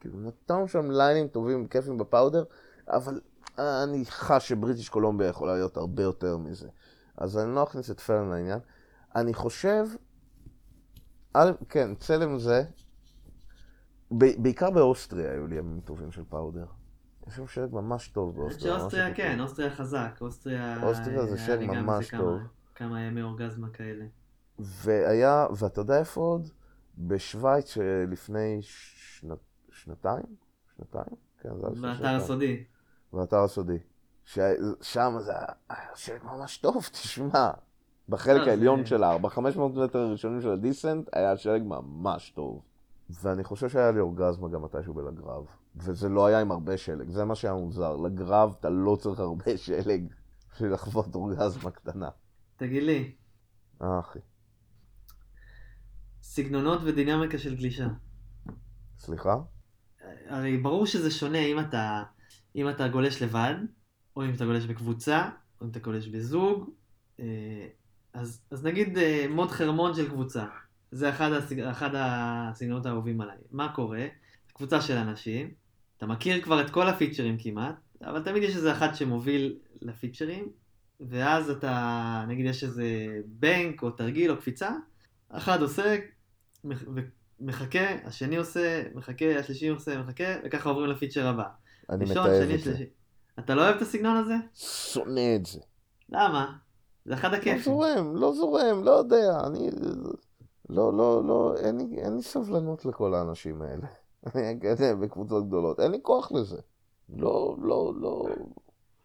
כאילו, 0.00 0.20
נתנו 0.20 0.68
שם 0.68 0.90
ליינים 0.90 1.28
טובים, 1.28 1.66
כיפים 1.66 1.98
בפאודר, 1.98 2.44
אבל 2.88 3.20
אני 3.58 4.04
חש 4.06 4.48
שבריטיש 4.48 4.88
קולומביה 4.88 5.28
יכולה 5.28 5.54
להיות 5.54 5.76
הרבה 5.76 6.02
יותר 6.02 6.36
מזה. 6.36 6.68
אז 7.16 7.38
אני 7.38 7.54
לא 7.54 7.62
אכניס 7.64 7.90
את 7.90 8.00
פרן 8.00 8.28
לעניין. 8.30 8.58
אני 9.16 9.34
חושב, 9.34 9.84
א', 11.34 11.50
כן, 11.68 11.94
צלם 11.94 12.38
זה, 12.38 12.64
ב- 14.18 14.42
בעיקר 14.42 14.70
באוסטריה 14.70 15.32
היו 15.32 15.46
לי 15.46 15.56
ימים 15.56 15.80
טובים 15.80 16.12
של 16.12 16.22
פאודר. 16.28 16.66
יש 17.28 17.36
שם 17.36 17.46
שלג 17.46 17.72
ממש 17.74 18.08
טוב 18.08 18.40
אני 18.40 18.48
חושב 18.54 18.60
באוסטריה. 18.68 18.78
שאוסטריה. 18.80 19.14
כן, 19.14 19.40
אוסטריה 19.40 19.70
חזק. 19.70 20.18
אוסטריה... 20.20 20.82
אוסטריה 20.86 21.26
זה 21.26 21.34
היה 21.34 21.46
שלג 21.46 21.70
ממש 21.70 22.10
כמה- 22.10 22.20
טוב. 22.20 22.40
כמה 22.74 23.00
ימי 23.02 23.22
אורגזמה 23.22 23.70
כאלה. 23.70 24.04
והיה, 24.58 25.46
ואתה 25.56 25.80
יודע 25.80 25.98
איפה 25.98 26.20
עוד? 26.20 26.48
בשוויץ 26.98 27.68
שלפני 27.68 28.58
שנת, 28.62 29.38
שנתיים? 29.72 30.24
שנתיים? 30.76 31.16
כן, 31.40 31.48
זה 31.56 31.66
היה 31.66 31.70
לפני 31.70 31.82
באתר 31.82 31.96
שנתיים. 31.96 32.16
הסודי. 32.16 32.64
באתר 33.14 33.44
הסודי. 33.44 33.78
שם 34.80 35.16
זה 35.20 35.32
היה 35.68 35.88
שלג 35.94 36.22
ממש 36.24 36.58
טוב, 36.58 36.88
תשמע. 36.92 37.50
בחלק 38.08 38.40
אה, 38.40 38.50
העליון 38.50 38.86
של 38.86 39.02
הארבע, 39.02 39.28
500 39.28 39.74
מטר 39.74 39.98
הראשונים 39.98 40.40
של 40.40 40.50
הדיסנט, 40.50 41.08
היה 41.12 41.36
שלג 41.36 41.62
ממש 41.62 42.30
טוב. 42.30 42.62
ואני 43.10 43.44
חושב 43.44 43.68
שהיה 43.68 43.90
לי 43.90 44.00
אורגזמה 44.00 44.48
גם 44.48 44.62
מתישהו 44.62 44.94
בלגרב. 44.94 45.46
וזה 45.76 46.08
לא 46.08 46.26
היה 46.26 46.40
עם 46.40 46.52
הרבה 46.52 46.76
שלג, 46.76 47.10
זה 47.10 47.24
מה 47.24 47.34
שהיה 47.34 47.54
מוזר. 47.54 47.96
לגרב 47.96 48.54
אתה 48.60 48.70
לא 48.70 48.96
צריך 49.00 49.20
הרבה 49.20 49.56
שלג 49.66 50.06
בשביל 50.52 50.72
לחוות 50.72 51.14
אורגזמה 51.14 51.70
קטנה. 51.70 52.08
תגיד 52.56 52.82
לי, 52.82 53.12
אה, 53.82 53.98
אחי. 54.00 54.18
סגנונות 56.22 56.80
ודינמיקה 56.84 57.38
של 57.38 57.56
גלישה. 57.56 57.88
סליחה? 58.98 59.36
הרי 60.28 60.56
ברור 60.56 60.86
שזה 60.86 61.10
שונה 61.10 61.38
אם 61.38 61.60
אתה, 61.60 62.02
אם 62.56 62.68
אתה 62.68 62.88
גולש 62.88 63.22
לבד, 63.22 63.54
או 64.16 64.24
אם 64.24 64.30
אתה 64.34 64.44
גולש 64.44 64.64
בקבוצה, 64.64 65.30
או 65.60 65.66
אם 65.66 65.70
אתה 65.70 65.78
גולש 65.78 66.06
בזוג. 66.06 66.70
אה, 67.20 67.66
אז, 68.12 68.42
אז 68.50 68.64
נגיד 68.64 68.98
אה, 68.98 69.26
מוד 69.30 69.50
חרמון 69.50 69.94
של 69.94 70.08
קבוצה. 70.08 70.44
זה 70.90 71.10
אחד, 71.10 71.32
הסג... 71.32 71.60
אחד 71.60 71.90
הסגנונות 71.94 72.86
האהובים 72.86 73.20
עליי. 73.20 73.36
מה 73.50 73.72
קורה? 73.74 74.06
קבוצה 74.52 74.80
של 74.80 74.96
אנשים, 74.96 75.50
אתה 75.96 76.06
מכיר 76.06 76.42
כבר 76.42 76.60
את 76.60 76.70
כל 76.70 76.88
הפיצ'רים 76.88 77.36
כמעט, 77.38 77.74
אבל 78.02 78.22
תמיד 78.22 78.42
יש 78.42 78.56
איזה 78.56 78.72
אחד 78.72 78.94
שמוביל 78.94 79.56
לפיצ'רים, 79.82 80.48
ואז 81.00 81.50
אתה, 81.50 82.24
נגיד 82.28 82.46
יש 82.46 82.64
איזה 82.64 82.84
בנק 83.26 83.82
או 83.82 83.90
תרגיל 83.90 84.30
או 84.30 84.36
קפיצה, 84.36 84.70
אחד 85.30 85.62
עושה, 85.62 85.96
מח- 86.64 86.84
ומחכה, 87.40 87.94
השני 88.04 88.36
עושה, 88.36 88.82
מחכה, 88.94 89.38
השלישי 89.38 89.68
עושה, 89.68 90.02
מחכה, 90.02 90.24
וככה 90.44 90.68
עוברים 90.68 90.90
לפיצ'ר 90.90 91.26
הבא. 91.26 91.48
אני 91.90 92.04
ראשון, 92.04 92.26
מתעב 92.26 92.44
שני, 92.44 92.54
את 92.54 92.60
זה. 92.60 92.76
שלישי. 92.76 92.90
אתה 93.38 93.54
לא 93.54 93.62
אוהב 93.62 93.76
את 93.76 93.82
הסגנון 93.82 94.16
הזה? 94.16 94.34
שונא 94.54 95.36
את 95.36 95.46
זה. 95.46 95.60
למה? 96.08 96.56
זה 97.04 97.14
אחד 97.14 97.30
לא 97.30 97.36
הכיפים. 97.36 97.58
זורם, 97.58 98.16
לא 98.16 98.32
זורם, 98.32 98.84
לא 98.84 98.90
יודע. 98.90 99.40
אני... 99.46 99.70
לא, 100.70 100.92
לא, 100.96 101.24
לא, 101.26 101.54
אין 101.56 101.78
לי, 101.78 101.98
אין 101.98 102.16
לי 102.16 102.22
סבלנות 102.22 102.84
לכל 102.84 103.14
האנשים 103.14 103.62
האלה. 103.62 103.86
אני 104.34 104.60
כזה 104.62 104.94
בקבוצות 104.94 105.46
גדולות. 105.46 105.80
אין 105.80 105.90
לי 105.90 105.98
כוח 106.02 106.32
לזה. 106.32 106.60
לא, 107.08 107.56
לא, 107.62 107.92
לא. 108.00 108.26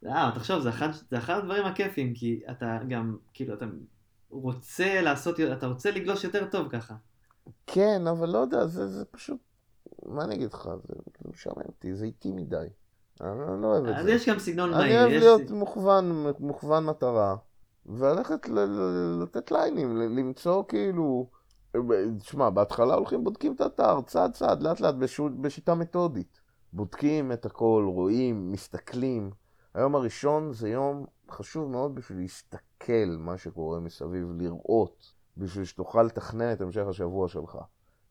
לא, 0.04 0.32
תחשוב, 0.36 0.60
זה 0.60 0.70
אחד, 0.70 0.90
זה 1.10 1.18
אחד 1.18 1.38
הדברים 1.38 1.66
הכיפים, 1.66 2.14
כי 2.14 2.42
אתה 2.52 2.78
גם, 2.90 3.18
כאילו, 3.34 3.54
אתה 3.54 3.66
רוצה 4.30 5.02
לעשות, 5.02 5.40
אתה 5.40 5.68
רוצה 5.68 5.92
לגלוש 5.92 6.24
יותר 6.24 6.48
טוב 6.52 6.68
ככה. 6.70 6.96
כן, 7.68 8.08
אבל 8.08 8.30
לא 8.30 8.38
יודע, 8.38 8.66
זה, 8.66 8.88
זה 8.88 9.06
פשוט... 9.06 9.49
מה 10.06 10.24
אני 10.24 10.36
אגיד 10.36 10.54
לך? 10.54 10.70
זה, 10.88 10.94
זה 11.06 11.30
משעמם 11.34 11.62
אותי, 11.68 11.96
זה 11.96 12.06
איטי 12.06 12.32
מדי. 12.32 12.68
אני 13.22 13.30
לא- 13.62 13.68
אוהב 13.68 13.86
את 13.86 13.96
אז 13.96 14.06
זה. 14.06 14.12
יש 14.12 14.30
גם 14.30 14.40
סגנון 14.40 14.74
אני 14.74 14.82
מהיר. 14.84 15.00
אוהב 15.02 15.12
יש... 15.12 15.24
להיות 15.24 15.52
מוכוון, 15.52 16.26
מוכוון 16.40 16.86
מטרה, 16.86 17.36
וללכת 17.86 18.50
לתת 19.22 19.52
ליינים, 19.52 19.98
למצוא 19.98 20.64
כאילו... 20.68 21.30
תשמע, 22.20 22.50
בהתחלה 22.50 22.94
הולכים, 22.96 23.24
בודקים 23.24 23.54
את 23.54 23.62
האתר, 23.62 24.02
צעד 24.02 24.34
צעד, 24.34 24.62
לאט 24.64 24.80
לאט, 24.80 24.96
בשיטה 25.42 25.76
מתודית. 25.76 26.40
בודקים 26.74 27.32
את 27.32 27.46
הכל, 27.46 27.86
רואים, 27.94 28.52
מסתכלים. 28.52 29.32
היום 29.74 29.96
הראשון 29.96 30.54
זה 30.54 30.70
יום 30.70 31.06
חשוב 31.32 31.70
מאוד 31.72 31.96
בשביל 31.96 32.18
להסתכל 32.20 33.16
מה 33.20 33.38
שקורה 33.38 33.80
מסביב, 33.80 34.32
לראות, 34.38 35.14
בשביל 35.38 35.66
שתוכל 35.66 36.04
לתכנן 36.04 36.54
את 36.54 36.62
המשך 36.62 36.84
השבוע 36.90 37.28
שלך, 37.28 37.58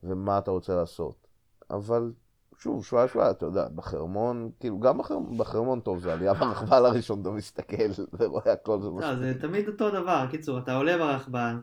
ומה 0.03 0.39
אתה 0.39 0.51
רוצה 0.51 0.77
לעשות. 0.77 1.28
אבל 1.71 2.13
שוב, 2.59 2.85
שוואיה 2.85 3.09
שוואיה, 3.09 3.31
אתה 3.31 3.47
יודע, 3.47 3.69
בחרמון, 3.69 4.51
כאילו, 4.61 4.81
גם 4.81 4.99
בחרמון, 4.99 5.39
בחרמון 5.39 5.81
טוב, 5.81 5.99
זה 5.99 6.13
עלייה 6.13 6.35
ברכבל 6.35 6.87
הראשון, 6.87 7.21
אתה 7.23 7.31
מסתכל 7.31 7.91
ורואה 8.19 8.53
הכל, 8.53 8.81
זה 8.83 8.89
לא, 8.89 9.15
זה 9.15 9.31
מספיק. 9.31 9.43
תמיד 9.43 9.69
אותו 9.69 9.91
דבר. 9.91 10.27
קיצור, 10.31 10.59
אתה 10.59 10.77
עולה 10.77 10.99
ברכבל, 10.99 11.55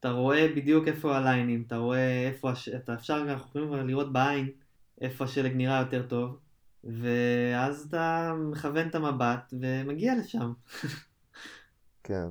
אתה 0.00 0.10
רואה 0.10 0.48
בדיוק 0.56 0.88
איפה 0.88 1.16
הליינים, 1.16 1.64
אתה 1.66 1.76
רואה 1.76 2.26
איפה, 2.28 2.50
הש... 2.50 2.68
אתה 2.68 2.94
אפשר, 2.94 3.22
אנחנו 3.28 3.64
יכולים 3.64 3.86
לראות 3.88 4.12
בעין 4.12 4.50
איפה 5.00 5.24
השלג 5.24 5.52
נראה 5.56 5.80
יותר 5.80 6.06
טוב, 6.08 6.38
ואז 6.84 7.86
אתה 7.88 8.32
מכוון 8.50 8.88
את 8.88 8.94
המבט 8.94 9.54
ומגיע 9.60 10.14
לשם. 10.18 10.52
כן. 12.04 12.28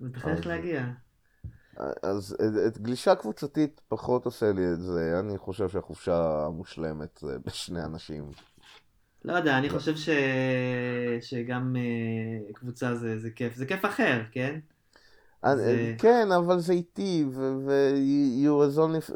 איך 0.14 0.26
אז- 0.26 0.44
להגיע. 0.44 0.86
אז 2.02 2.32
את- 2.34 2.66
את 2.66 2.78
גלישה 2.78 3.14
קבוצתית 3.14 3.80
פחות 3.88 4.24
עושה 4.24 4.52
לי 4.52 4.72
את 4.72 4.80
זה, 4.80 5.16
אני 5.20 5.38
חושב 5.38 5.68
שהחופשה 5.68 6.44
המושלמת 6.46 7.18
זה 7.22 7.36
בשני 7.46 7.84
אנשים. 7.84 8.30
לא 9.24 9.32
יודע, 9.32 9.58
אני 9.58 9.70
חושב 9.70 9.96
ש... 9.96 10.08
שגם 11.20 11.76
אה, 11.76 12.52
קבוצה 12.52 12.94
זה, 12.94 13.18
זה 13.18 13.30
כיף. 13.30 13.56
זה 13.56 13.66
כיף 13.66 13.84
אחר, 13.84 14.22
כן? 14.32 14.58
זה- 15.56 15.94
כן, 15.98 16.32
אבל 16.32 16.58
זה 16.58 16.72
איטי, 16.72 17.24
ו- 17.30 17.92
you 18.44 18.74
as 18.74 18.78
only, 18.78 19.10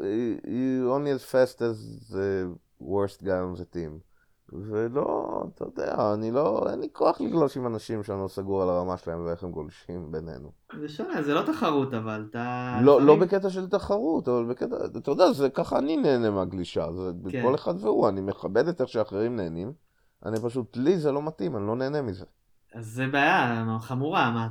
you 0.45 0.87
only 0.95 1.19
as 1.19 1.23
fast 1.31 1.61
as 1.61 2.09
the 2.11 2.55
worst 2.81 3.23
guy 3.23 3.39
on 3.39 3.59
the 3.59 3.75
team. 3.75 4.12
ולא, 4.61 5.43
אתה 5.55 5.63
יודע, 5.63 6.13
אני 6.13 6.31
לא, 6.31 6.65
אין 6.71 6.79
לי 6.79 6.87
כוח 6.91 7.21
לגלוש 7.21 7.57
עם 7.57 7.67
אנשים 7.67 8.03
שאני 8.03 8.21
לא 8.21 8.27
סגור 8.27 8.63
על 8.63 8.69
הרמה 8.69 8.97
שלהם 8.97 9.25
ואיך 9.25 9.43
הם 9.43 9.51
גולשים 9.51 10.11
בינינו. 10.11 10.51
זה 10.79 10.89
שונה, 10.89 11.23
זה 11.23 11.33
לא 11.33 11.41
תחרות 11.41 11.93
אבל, 11.93 12.25
אתה... 12.29 12.79
לא, 12.81 13.01
לא 13.01 13.15
בקטע 13.15 13.49
של 13.49 13.69
תחרות, 13.69 14.27
אבל 14.27 14.45
בקטע, 14.45 14.75
אתה 14.97 15.11
יודע, 15.11 15.31
זה 15.31 15.49
ככה 15.49 15.77
אני 15.77 15.97
נהנה 15.97 16.31
מהגלישה, 16.31 16.91
זה 16.93 17.11
כן. 17.31 17.43
כל 17.43 17.55
אחד 17.55 17.73
והוא, 17.83 18.09
אני 18.09 18.21
מכבד 18.21 18.67
את 18.67 18.81
איך 18.81 18.89
שאחרים 18.89 19.35
נהנים, 19.35 19.73
אני 20.25 20.37
פשוט, 20.43 20.77
לי 20.77 20.97
זה 20.97 21.11
לא 21.11 21.21
מתאים, 21.21 21.57
אני 21.57 21.67
לא 21.67 21.75
נהנה 21.75 22.01
מזה. 22.01 22.25
אז 22.73 22.85
זה 22.85 23.07
בעיה 23.07 23.65
חמורה, 23.81 24.31
מה? 24.31 24.47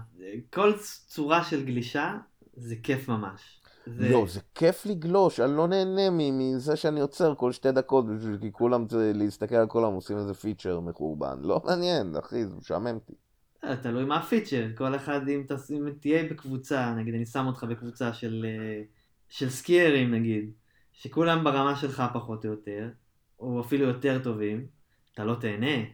כל 0.52 0.72
צורה 1.06 1.44
של 1.44 1.64
גלישה 1.64 2.18
זה 2.56 2.74
כיף 2.82 3.08
ממש. 3.08 3.61
זה... 3.86 4.08
לא, 4.08 4.24
זה 4.28 4.40
כיף 4.54 4.86
לגלוש, 4.86 5.40
אני 5.40 5.56
לא 5.56 5.68
נהנה 5.68 6.10
מזה 6.10 6.76
שאני 6.76 7.00
עוצר 7.00 7.34
כל 7.34 7.52
שתי 7.52 7.72
דקות 7.72 8.06
בשביל 8.06 8.38
כי 8.40 8.52
כולם, 8.52 8.86
להסתכל 9.14 9.54
על 9.54 9.66
כולם 9.66 9.92
עושים 9.92 10.18
איזה 10.18 10.34
פיצ'ר 10.34 10.80
מחורבן, 10.80 11.38
לא 11.42 11.60
מעניין, 11.64 12.16
אחי, 12.16 12.46
זה 12.46 12.56
משעמם 12.56 12.94
אותי. 12.94 13.12
אה, 13.64 13.76
תלוי 13.76 14.04
מה 14.04 14.16
הפיצ'ר, 14.16 14.66
כל 14.76 14.96
אחד 14.96 15.28
אם, 15.28 15.42
תס... 15.48 15.70
אם 15.70 15.88
תהיה 16.00 16.24
בקבוצה, 16.30 16.94
נגיד 16.94 17.14
אני 17.14 17.26
שם 17.26 17.46
אותך 17.46 17.64
בקבוצה 17.64 18.12
של, 18.12 18.46
אה, 18.48 18.82
של 19.28 19.50
סקיירים 19.50 20.14
נגיד, 20.14 20.50
שכולם 20.92 21.44
ברמה 21.44 21.76
שלך 21.76 22.02
פחות 22.14 22.44
או 22.44 22.50
יותר, 22.50 22.88
או 23.40 23.60
אפילו 23.60 23.86
יותר 23.86 24.20
טובים, 24.22 24.66
אתה 25.14 25.24
לא 25.24 25.34
תהנה. 25.40 25.84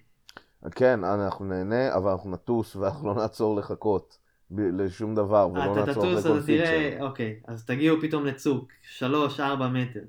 כן, 0.71 1.05
אנחנו 1.05 1.45
נהנה, 1.45 1.95
אבל 1.95 2.11
אנחנו 2.11 2.31
נטוס 2.31 2.77
ואנחנו 2.77 3.09
לא 3.09 3.15
נעצור 3.15 3.57
לחכות 3.57 4.19
לשום 4.51 5.15
דבר, 5.15 5.49
ולא 5.53 5.73
אתה 5.73 5.85
נעצור 5.87 5.93
תטוס, 6.05 6.21
אחרי 6.21 6.33
כל 6.33 6.39
אתה 6.39 6.47
תראה, 6.47 6.91
feature. 6.91 7.05
אוקיי, 7.07 7.41
אז 7.47 7.65
תגיעו 7.65 8.01
פתאום 8.01 8.27
לצוק, 8.27 8.69
3-4 8.99 9.41
מטר, 9.73 10.01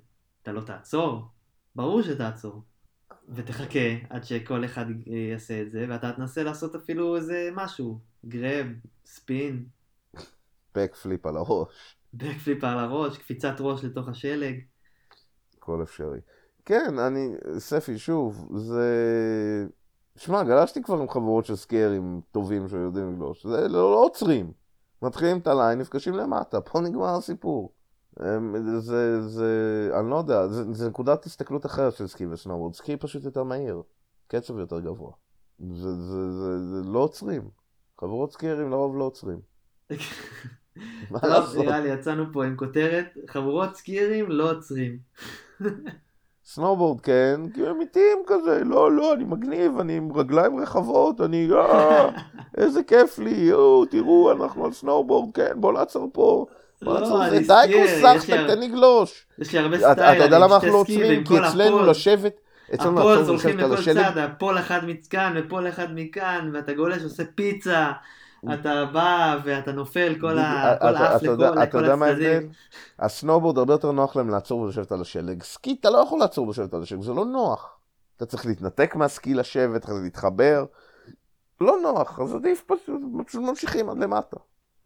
אתה 0.44 0.52
לא 0.52 0.62
תעצור? 0.62 1.28
ברור 1.76 2.02
שתעצור. 2.02 2.64
ותחכה 3.30 3.80
עד 4.10 4.24
שכל 4.24 4.66
אחד 4.66 4.86
י- 4.90 5.10
יעשה 5.32 5.62
את 5.62 5.72
זה, 5.72 5.86
ואתה 5.90 6.12
תנסה 6.12 6.44
לעשות 6.44 6.76
אפילו 6.76 7.16
איזה 7.16 7.50
משהו, 7.56 8.00
grab, 8.26 8.68
spin, 9.06 9.66
backflip 10.72 11.26
על 11.26 11.38
הראש. 11.38 11.96
backflip 12.14 12.64
על 12.64 12.80
הראש, 12.80 13.18
קפיצת 13.18 13.56
ראש 13.60 13.84
לתוך 13.84 14.08
השלג. 14.08 14.60
הכל 15.58 15.84
אפשרי. 15.84 16.20
כן, 16.66 17.00
אני, 17.00 17.28
ספי, 17.58 17.98
שוב, 17.98 18.50
זה... 18.56 19.68
שמע, 20.20 20.44
גלשתי 20.44 20.84
כבר 20.84 21.00
עם 21.00 21.10
חבורות 21.10 21.46
של 21.46 21.56
סקיירים 21.56 22.22
טובים 22.32 22.70
שיודעים 22.70 23.14
לגלוש, 23.14 23.46
זה 23.46 23.68
לא, 23.68 23.92
לא 23.92 24.04
עוצרים. 24.04 24.52
מתחילים 25.02 25.38
את 25.38 25.48
הליין, 25.48 25.80
נפגשים 25.80 26.14
למטה, 26.14 26.62
פה 26.62 26.80
נגמר 26.80 27.16
הסיפור. 27.16 27.74
אמ, 28.20 28.80
זה, 28.80 29.22
זה, 29.22 29.92
אני 30.00 30.10
לא 30.10 30.16
יודע, 30.16 30.48
זה, 30.48 30.74
זה 30.74 30.90
נקודת 30.90 31.26
הסתכלות 31.26 31.66
אחרת 31.66 31.94
של 31.94 32.08
סקי 32.08 32.26
וסנובורד. 32.26 32.76
סקי 32.76 32.98
פשוט 32.98 33.24
יותר 33.24 33.44
מהיר, 33.44 33.82
קצב 34.28 34.58
יותר 34.58 34.80
גבוה. 34.80 35.12
זה, 35.60 35.94
זה, 35.94 36.32
זה, 36.32 36.66
זה 36.66 36.90
לא 36.90 37.00
עוצרים. 37.00 37.50
חבורות 38.00 38.34
סקיירים 38.34 38.70
לרוב 38.70 38.98
לא 38.98 39.04
עוצרים. 39.04 39.40
מה 41.12 41.20
לעשות? 41.24 41.66
נראה 41.66 41.80
לי 41.80 41.90
יצאנו 41.90 42.34
פה 42.34 42.46
עם 42.46 42.58
כותרת, 42.58 43.06
חבורות 43.28 43.76
סקיירים 43.76 44.30
לא 44.30 44.52
עוצרים. 44.52 45.00
סנובורד 46.54 47.02
כן, 47.02 47.42
כי 47.54 47.68
הם 47.68 47.82
איטיים 47.82 48.18
כזה, 48.28 48.62
לא, 48.66 48.92
לא, 48.92 49.14
אני 49.14 49.24
מגניב, 49.24 49.80
אני 49.80 49.98
עם 49.98 50.12
רגליים 50.16 50.60
רחבות, 50.60 51.22
אני, 51.22 51.50
אה, 51.52 52.10
איזה 52.58 52.84
כיף 52.84 53.20
לי, 53.20 53.30
יואו, 53.32 53.86
תראו, 53.86 54.32
אנחנו 54.32 54.66
על 54.66 54.72
סנובורד, 54.72 55.34
כן, 55.34 55.52
בוא 55.56 55.74
נעצור 55.74 56.10
פה. 56.14 56.46
בוא 56.82 56.94
לא, 56.94 57.00
נעצור, 57.00 57.26
אני 57.26 57.40
די 57.40 57.74
כוסחת, 57.74 58.30
לי- 58.30 58.48
תן 58.48 58.60
לגלוש. 58.60 59.26
יש 59.40 59.54
לי 59.54 59.60
הרבה 59.60 59.78
אתה 59.78 59.94
סטייל, 59.94 60.18
אתה 60.18 60.24
יודע 60.26 60.40
למה 60.40 60.56
אנחנו 60.56 60.68
לא 60.70 60.78
עוצרים? 60.78 61.24
כי 61.24 61.40
אצלנו. 61.40 61.86
לשבת, 61.86 62.34
אצלנו 62.74 63.00
הפוז 63.00 63.18
לעצור 63.18 63.30
הולכים 63.30 63.56
ולשבת 63.56 63.72
על 63.72 63.74
השלג, 63.74 64.04
צד, 64.14 64.18
ה 64.18 64.26
pole 64.26 64.60
אחד 64.60 64.80
מכאן 64.88 65.34
ו 65.38 65.44
pole 65.44 65.68
אחד 65.70 65.88
מכאן, 65.96 66.50
ואתה 66.54 66.74
גולש, 66.74 67.04
עושה 67.04 67.24
פיצה, 67.36 67.92
אתה 68.54 68.86
בא 68.86 69.38
ואתה 69.44 69.72
נופל 69.72 70.16
כל 70.22 70.38
האף 70.38 71.24
לכל 71.24 71.64
אתה 71.64 71.78
יודע 71.78 71.96
מה 71.96 72.06
ההבדל? 72.06 72.26
הצדדים. 72.36 72.52
הסנובורד 73.00 73.58
הרבה 73.58 73.74
יותר 73.74 73.92
נוח 73.92 74.16
להם 74.16 74.30
לעצור 74.30 74.60
ולשבת 74.62 74.92
על 74.92 75.02
השלג. 75.02 75.44
סקי 75.44 75.78
אתה 75.80 75.90
לא 75.90 75.98
יכול 75.98 76.20
לעצור 76.20 76.48
ולשבת 76.48 76.74
על 76.74 76.82
השלג, 76.82 77.02
זה 77.02 77.14
לא 77.14 77.26
נוח. 77.26 77.80
אתה 78.18 78.26
צריך 78.26 78.46
להתנתק 78.46 78.96
מהסקי 78.96 79.34
לשבת, 79.34 79.86
להתחבר. 80.04 80.66
לא 81.62 81.76
נוח, 81.84 82.20
אז 82.20 82.36
עדיף 82.36 82.64
פשוט, 82.68 83.02
פשוט 83.28 83.42
ממשיכים 83.42 83.90
עד 83.90 83.98
למטה. 83.98 84.38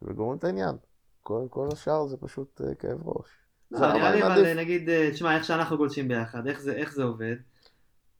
וגומרים 0.02 0.38
את 0.38 0.44
העניין. 0.44 0.76
כל, 1.22 1.42
כל 1.50 1.68
השאר 1.72 2.06
זה 2.06 2.16
פשוט 2.16 2.60
אה, 2.64 2.74
כאב 2.74 2.98
ראש. 3.08 3.26
לא, 3.70 3.92
נראה 3.92 4.10
לי 4.14 4.22
אבל. 4.22 4.54
נגיד, 4.56 4.88
אה, 4.88 5.10
תשמע, 5.12 5.36
איך 5.36 5.44
שאנחנו 5.44 5.76
גולשים 5.76 6.08
ביחד, 6.08 6.46
איך 6.46 6.60
זה- 6.60 6.72
איך 6.72 6.94
זה 6.94 7.02
עובד? 7.02 7.36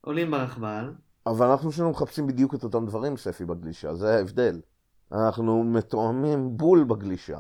עולים 0.00 0.30
ברכבל, 0.30 0.92
אבל 1.26 1.46
אנחנו 1.46 1.72
שלנו 1.72 1.90
מחפשים 1.90 2.26
בדיוק 2.26 2.54
את 2.54 2.64
אותם 2.64 2.86
דברים, 2.86 3.16
ספי, 3.16 3.44
בגלישה, 3.44 3.94
זה 3.94 4.16
ההבדל. 4.16 4.60
אנחנו 5.14 5.64
מתואמים 5.64 6.56
בול 6.56 6.84
בגלישה. 6.84 7.38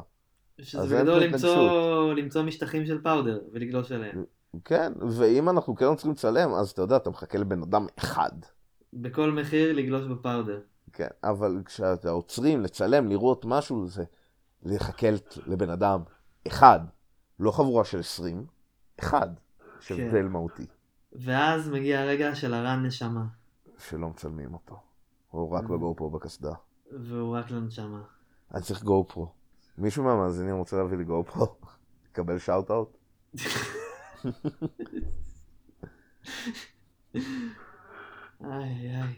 שזה 0.60 0.96
בגדול 0.98 1.20
פה 1.20 1.26
למצוא, 1.26 2.12
למצוא 2.12 2.42
משטחים 2.42 2.86
של 2.86 3.02
פאודר 3.02 3.38
ולגלוש 3.52 3.92
עליהם. 3.92 4.24
כן, 4.64 4.92
ואם 5.10 5.48
אנחנו 5.48 5.74
כן 5.76 5.94
צריכים 5.94 6.12
לצלם, 6.12 6.54
אז 6.54 6.70
אתה 6.70 6.82
יודע, 6.82 6.96
אתה 6.96 7.10
מחכה 7.10 7.38
לבן 7.38 7.62
אדם 7.62 7.86
אחד. 7.98 8.30
בכל 8.92 9.30
מחיר 9.30 9.72
לגלוש 9.72 10.06
בפאודר. 10.06 10.60
כן, 10.92 11.08
אבל 11.24 11.62
כשאתה 11.64 12.10
עוצרים 12.10 12.60
לצלם, 12.60 13.08
לראות 13.08 13.44
משהו, 13.44 13.86
זה 13.86 14.04
לחכה 14.62 15.06
לבן 15.46 15.70
אדם 15.70 16.00
אחד, 16.46 16.80
לא 17.40 17.50
חבורה 17.50 17.84
של 17.84 17.98
20, 18.00 18.46
אחד, 19.00 19.28
יש 19.80 19.92
כן. 19.92 20.06
הבדל 20.06 20.22
מהותי, 20.22 20.66
ואז 21.12 21.68
מגיע 21.68 22.00
הרגע 22.00 22.34
של 22.34 22.54
הרן 22.54 22.86
נשמה, 22.86 23.24
שלא 23.78 24.08
מצלמים 24.08 24.54
אותו. 24.54 24.76
הוא 25.30 25.50
רק 25.50 25.64
Mhm. 25.64 25.68
ב 25.68 25.75
GoPro 25.75 26.10
בקסדה. 26.10 26.52
והוא 26.92 27.36
רק 27.36 27.50
לנשמה. 27.50 28.02
אני 28.54 28.62
צריך 28.62 28.82
GoPro. 28.82 29.32
מישהו 29.78 30.04
מהמאזינים 30.04 30.56
רוצה 30.56 30.76
להביא 30.76 30.98
לי 30.98 31.04
GoPro? 31.04 31.56
לקבל 32.10 32.38
shout-out? 32.38 32.96
איי 38.44 38.90
איי. 38.90 39.14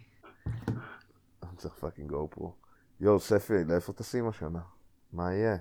אני 1.42 1.56
צריך 1.56 1.74
fucking 1.74 2.10
GoPro. 2.10 2.54
יואו, 3.00 3.20
ספי, 3.20 3.64
לאיפה 3.64 3.92
טסים 3.92 4.28
השנה? 4.28 4.60
מה 5.12 5.32
יהיה? 5.32 5.56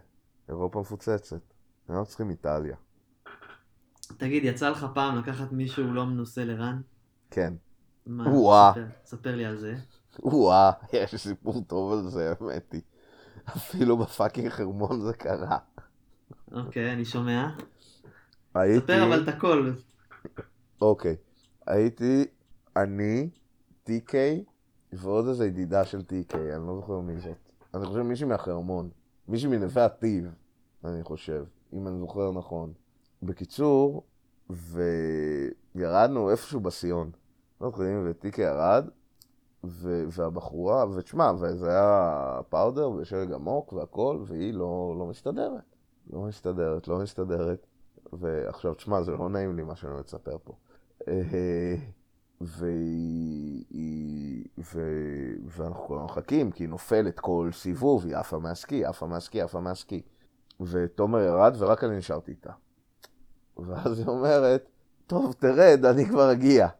אירופה 0.49 0.79
מפוצצת. 0.79 1.41
אנחנו 1.89 2.05
צריכים 2.05 2.29
איטליה. 2.29 2.75
תגיד, 4.17 4.43
יצא 4.43 4.69
לך 4.69 4.85
פעם 4.93 5.17
לקחת 5.17 5.51
מישהו 5.51 5.93
לא 5.93 6.05
מנוסה 6.05 6.45
לרן? 6.45 6.81
כן. 7.31 7.53
מה? 8.05 8.73
ספר 9.05 9.35
לי 9.35 9.45
על 9.45 9.57
זה. 9.57 9.75
וואה, 10.23 10.71
יש 10.93 11.15
סיפור 11.15 11.61
טוב 11.67 11.93
על 11.93 12.09
זה, 12.09 12.33
האמת 12.39 12.73
היא. 12.73 12.81
אפילו 13.47 13.97
בפאקינג 13.97 14.49
חרמון 14.49 15.01
זה 15.01 15.13
קרה. 15.13 15.57
אוקיי, 16.51 16.93
אני 16.93 17.05
שומע. 17.05 17.49
הייתי... 18.55 18.79
ספר 18.79 19.03
אבל 19.07 19.23
את 19.23 19.27
הכל. 19.27 19.71
אוקיי. 20.81 21.15
הייתי 21.67 22.25
אני, 22.75 23.29
TK, 23.87 24.13
ועוד 24.93 25.27
איזה 25.27 25.45
ידידה 25.45 25.85
של 25.85 25.99
TK, 25.99 26.35
אני 26.35 26.67
לא 26.67 26.75
זוכר 26.75 26.99
מי 26.99 27.19
זאת. 27.19 27.37
אני 27.73 27.85
חושב 27.85 28.01
מישהי 28.01 28.27
מהחרמון. 28.27 28.89
מישהי 29.27 29.49
מנווה 29.49 29.85
עתיב, 29.85 30.35
אני 30.85 31.03
חושב, 31.03 31.45
אם 31.73 31.87
אני 31.87 31.99
זוכר 31.99 32.31
נכון. 32.31 32.73
בקיצור, 33.23 34.03
וירדנו 35.75 36.31
איפשהו 36.31 36.59
בסיון. 36.59 37.11
לא 37.61 37.69
זוכרים, 37.69 38.03
וטיקי 38.05 38.41
ירד, 38.41 38.89
ו- 39.67 40.05
והבחורה, 40.11 40.85
ותשמע, 40.93 41.31
וזה 41.39 41.69
היה 41.69 42.39
פאודר 42.49 42.89
ושלג 42.89 43.33
עמוק 43.33 43.73
והכל, 43.73 44.23
והיא 44.25 44.53
לא, 44.53 44.95
לא 44.99 45.05
מסתדרת. 45.05 45.75
לא 46.13 46.21
מסתדרת, 46.21 46.87
לא 46.87 46.99
מסתדרת. 46.99 47.67
ועכשיו, 48.13 48.73
תשמע, 48.73 49.01
זה 49.01 49.11
לא 49.11 49.29
נעים 49.29 49.55
לי 49.55 49.63
מה 49.63 49.75
שאני 49.75 49.93
לספר 50.05 50.37
פה. 50.43 50.53
אה, 51.07 51.75
והיא... 52.41 53.65
היא- 53.69 54.45
ו- 54.57 55.35
ואנחנו 55.47 55.83
כולנו 55.83 56.05
מחכים, 56.05 56.51
כי 56.51 56.63
היא 56.63 56.69
נופלת 56.69 57.19
כל 57.19 57.49
סיבוב, 57.53 58.05
היא 58.05 58.15
עפה 58.15 58.39
מהסקי, 58.39 58.85
עפה 58.85 59.07
מהסקי, 59.07 59.41
עפה 59.41 59.59
מהסקי. 59.59 60.01
ותומר 60.59 61.19
ירד, 61.19 61.55
ורק 61.59 61.83
אני 61.83 61.97
נשארתי 61.97 62.31
איתה. 62.31 62.51
ואז 63.57 63.99
היא 63.99 64.07
אומרת, 64.07 64.69
טוב, 65.07 65.33
תרד, 65.33 65.85
אני 65.85 66.05
כבר 66.05 66.31
אגיע. 66.31 66.67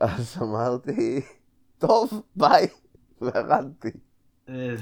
אז 0.00 0.36
אמרתי, 0.42 1.20
טוב, 1.78 2.22
ביי, 2.36 2.66
וירדתי. 3.20 3.90
אה, 4.48 4.74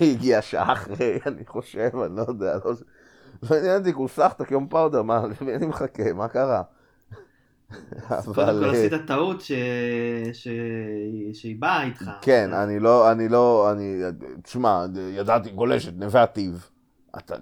היא 0.00 0.16
הגיעה 0.16 0.42
שעה 0.42 0.72
אחרי, 0.72 1.18
אני 1.26 1.46
חושב, 1.46 1.90
אני 2.06 2.16
לא 2.16 2.24
יודע, 2.28 2.56
לא... 2.64 2.72
לא 3.50 3.56
עניין 3.56 3.78
אותי, 3.78 3.92
כוסחת 3.92 4.42
כיום 4.42 4.68
פאודר, 4.68 5.02
מה, 5.02 5.22
למי 5.40 5.54
אני 5.54 5.66
מחכה, 5.66 6.12
מה 6.12 6.28
קרה? 6.28 6.62
קודם 8.08 8.34
כל 8.34 8.64
אה, 8.64 8.70
עשית 8.70 8.92
טעות 9.06 9.40
ש- 9.40 9.52
ש- 10.32 10.48
שהיא 11.32 11.56
באה 11.60 11.82
איתך. 11.82 12.10
כן, 12.22 12.52
אני 12.52 12.78
לא, 12.78 13.12
אני 13.12 13.28
לא, 13.28 13.72
אני, 13.72 14.02
תשמע, 14.42 14.84
ידעתי, 15.12 15.50
גולשת, 15.50 15.92
נווה. 15.96 16.24
אתה 16.24 17.34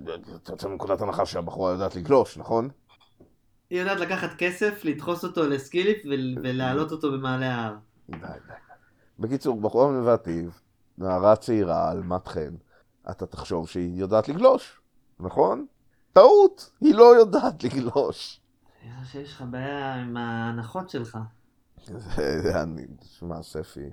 אתה 0.43 0.53
יוצא 0.53 0.69
מנקודת 0.69 1.01
הנחה 1.01 1.27
שהבחורה 1.27 1.73
יודעת 1.73 1.97
לגלוש, 1.97 2.39
נכון? 2.39 2.69
היא 3.71 3.81
יודעת 3.81 4.01
לקחת 4.01 4.31
כסף, 4.39 4.81
לדחוס 4.85 5.25
אותו 5.25 5.49
לסקיליפ 5.49 5.99
ול- 6.05 6.35
ולהעלות 6.43 6.93
אותו 6.93 7.13
במעלה 7.13 7.55
ההר. 7.55 7.75
די, 8.11 8.17
די. 8.19 8.53
בקיצור, 9.19 9.61
בחורה 9.61 10.15
עתיב, 10.15 10.61
נערה 10.99 11.37
צעירה, 11.37 11.91
עלמת 11.91 12.29
חן, 12.29 12.55
אתה 13.11 13.27
תחשוב 13.27 13.69
שהיא 13.69 14.01
יודעת 14.01 14.29
לגלוש, 14.29 14.81
נכון? 15.21 15.67
טעות, 16.13 16.71
היא 16.81 16.95
לא 16.95 17.17
יודעת 17.17 17.65
לגלוש. 17.65 18.41
חושב 19.01 19.13
שיש 19.13 19.33
לך 19.33 19.45
בעיה 19.51 19.95
עם 19.95 20.17
ההנחות 20.17 20.91
שלך. 20.91 21.19
זה, 21.85 22.63
אני, 22.63 22.87
תשמע, 23.01 23.43
ספי, 23.43 23.91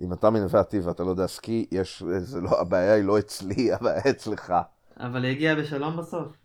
אם 0.00 0.12
אתה 0.12 0.30
מנווה 0.30 0.60
עתיב 0.60 0.86
ואתה 0.86 1.02
לא 1.02 1.10
יודע 1.10 1.26
סקי, 1.26 1.66
יש, 1.70 2.02
זה 2.18 2.40
לא, 2.40 2.60
הבעיה 2.60 2.94
היא 2.94 3.04
לא 3.04 3.18
אצלי, 3.18 3.72
הבעיה 3.72 4.02
אצלך. 4.10 4.54
אבל 5.00 5.24
היא 5.24 5.32
הגיעה 5.32 5.54
בשלום 5.54 5.96
בסוף. 5.96 6.36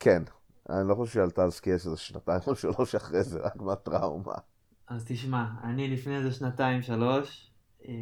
כן, 0.00 0.22
אני 0.70 0.88
לא 0.88 0.94
חושב 0.94 1.12
שהיא 1.12 1.22
עלתה 1.22 1.44
על 1.44 1.50
סקי 1.50 1.72
איזה 1.72 1.96
שנתיים 1.96 2.40
או 2.46 2.56
שלוש 2.56 2.94
אחרי 2.94 3.22
זה, 3.22 3.40
רק 3.40 3.56
מהטראומה. 3.56 4.34
אז 4.88 5.04
תשמע, 5.06 5.44
אני 5.64 5.88
לפני 5.88 6.16
איזה 6.16 6.32
שנתיים, 6.32 6.82
שלוש, 6.82 7.50
אה, 7.88 7.92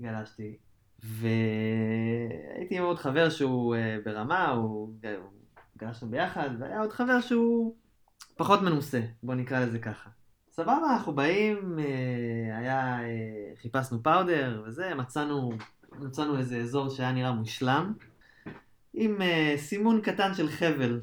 גלשתי, 0.00 0.56
והייתי 1.02 2.78
עם 2.78 2.84
עוד 2.84 2.98
חבר 2.98 3.30
שהוא 3.30 3.74
אה, 3.74 3.96
ברמה, 4.04 4.48
הוא, 4.48 4.94
הוא 5.02 5.30
גלשנו 5.78 6.10
ביחד, 6.10 6.50
והיה 6.58 6.80
עוד 6.80 6.92
חבר 6.92 7.20
שהוא 7.20 7.74
פחות 8.36 8.62
מנוסה, 8.62 9.00
בוא 9.22 9.34
נקרא 9.34 9.60
לזה 9.60 9.78
ככה. 9.78 10.10
סבבה, 10.52 10.92
אנחנו 10.92 11.14
באים, 11.14 11.78
אה, 11.78 12.58
היה, 12.58 13.00
אה, 13.00 13.54
חיפשנו 13.62 14.02
פאודר 14.02 14.62
וזה, 14.66 14.94
מצאנו, 14.94 15.50
מצאנו 15.98 16.38
איזה 16.38 16.56
אזור 16.56 16.88
שהיה 16.88 17.12
נראה 17.12 17.32
מושלם, 17.32 17.92
עם 18.94 19.22
אה, 19.22 19.54
סימון 19.56 20.00
קטן 20.00 20.34
של 20.34 20.48
חבל. 20.48 21.00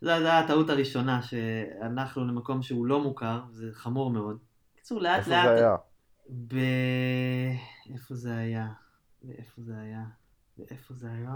זו 0.00 0.10
הייתה 0.10 0.38
הטעות 0.38 0.70
הראשונה, 0.70 1.22
שהלכנו 1.22 2.26
למקום 2.26 2.62
שהוא 2.62 2.86
לא 2.86 3.02
מוכר, 3.02 3.42
זה 3.50 3.70
חמור 3.72 4.10
מאוד. 4.10 4.38
בקיצור, 4.72 5.00
לאט 5.00 5.18
איפה 5.18 5.30
לאט... 5.30 5.44
זה 5.44 5.50
היה? 5.50 5.76
ב... 6.48 6.56
איפה 7.94 8.14
זה 8.14 8.36
היה? 8.36 8.68
ואיפה 9.24 9.62
זה 9.62 9.78
היה? 9.80 10.04
ואיפה 10.58 10.94
זה 10.94 11.08
היה? 11.10 11.34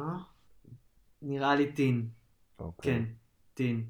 נראה 1.23 1.55
לי 1.55 1.73
טין. 1.73 2.09
אוקיי. 2.59 2.93
כן, 2.93 3.05
טין. 3.55 3.85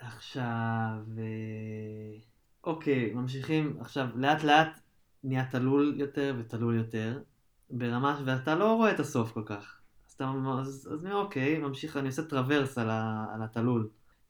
עכשיו... 0.00 1.00
אה, 1.18 2.18
אוקיי, 2.64 3.12
ממשיכים. 3.14 3.76
עכשיו, 3.80 4.08
לאט 4.14 4.42
לאט 4.42 4.80
נהיה 5.24 5.50
תלול 5.50 5.94
יותר 5.96 6.36
ותלול 6.38 6.76
יותר, 6.76 7.22
ברמה 7.70 8.20
ואתה 8.24 8.54
לא 8.54 8.74
רואה 8.74 8.90
את 8.90 9.00
הסוף 9.00 9.32
כל 9.32 9.42
כך. 9.46 9.80
אז 10.08 10.12
אתה, 10.12 10.32
אז, 10.60 10.88
אז 10.92 11.06
אוקיי, 11.06 11.58
ממשיך, 11.58 11.96
אני 11.96 12.06
עושה 12.06 12.22
טרוורס 12.22 12.78
על, 12.78 12.90
ה, 12.90 13.26
על 13.34 13.42
התלול, 13.42 13.88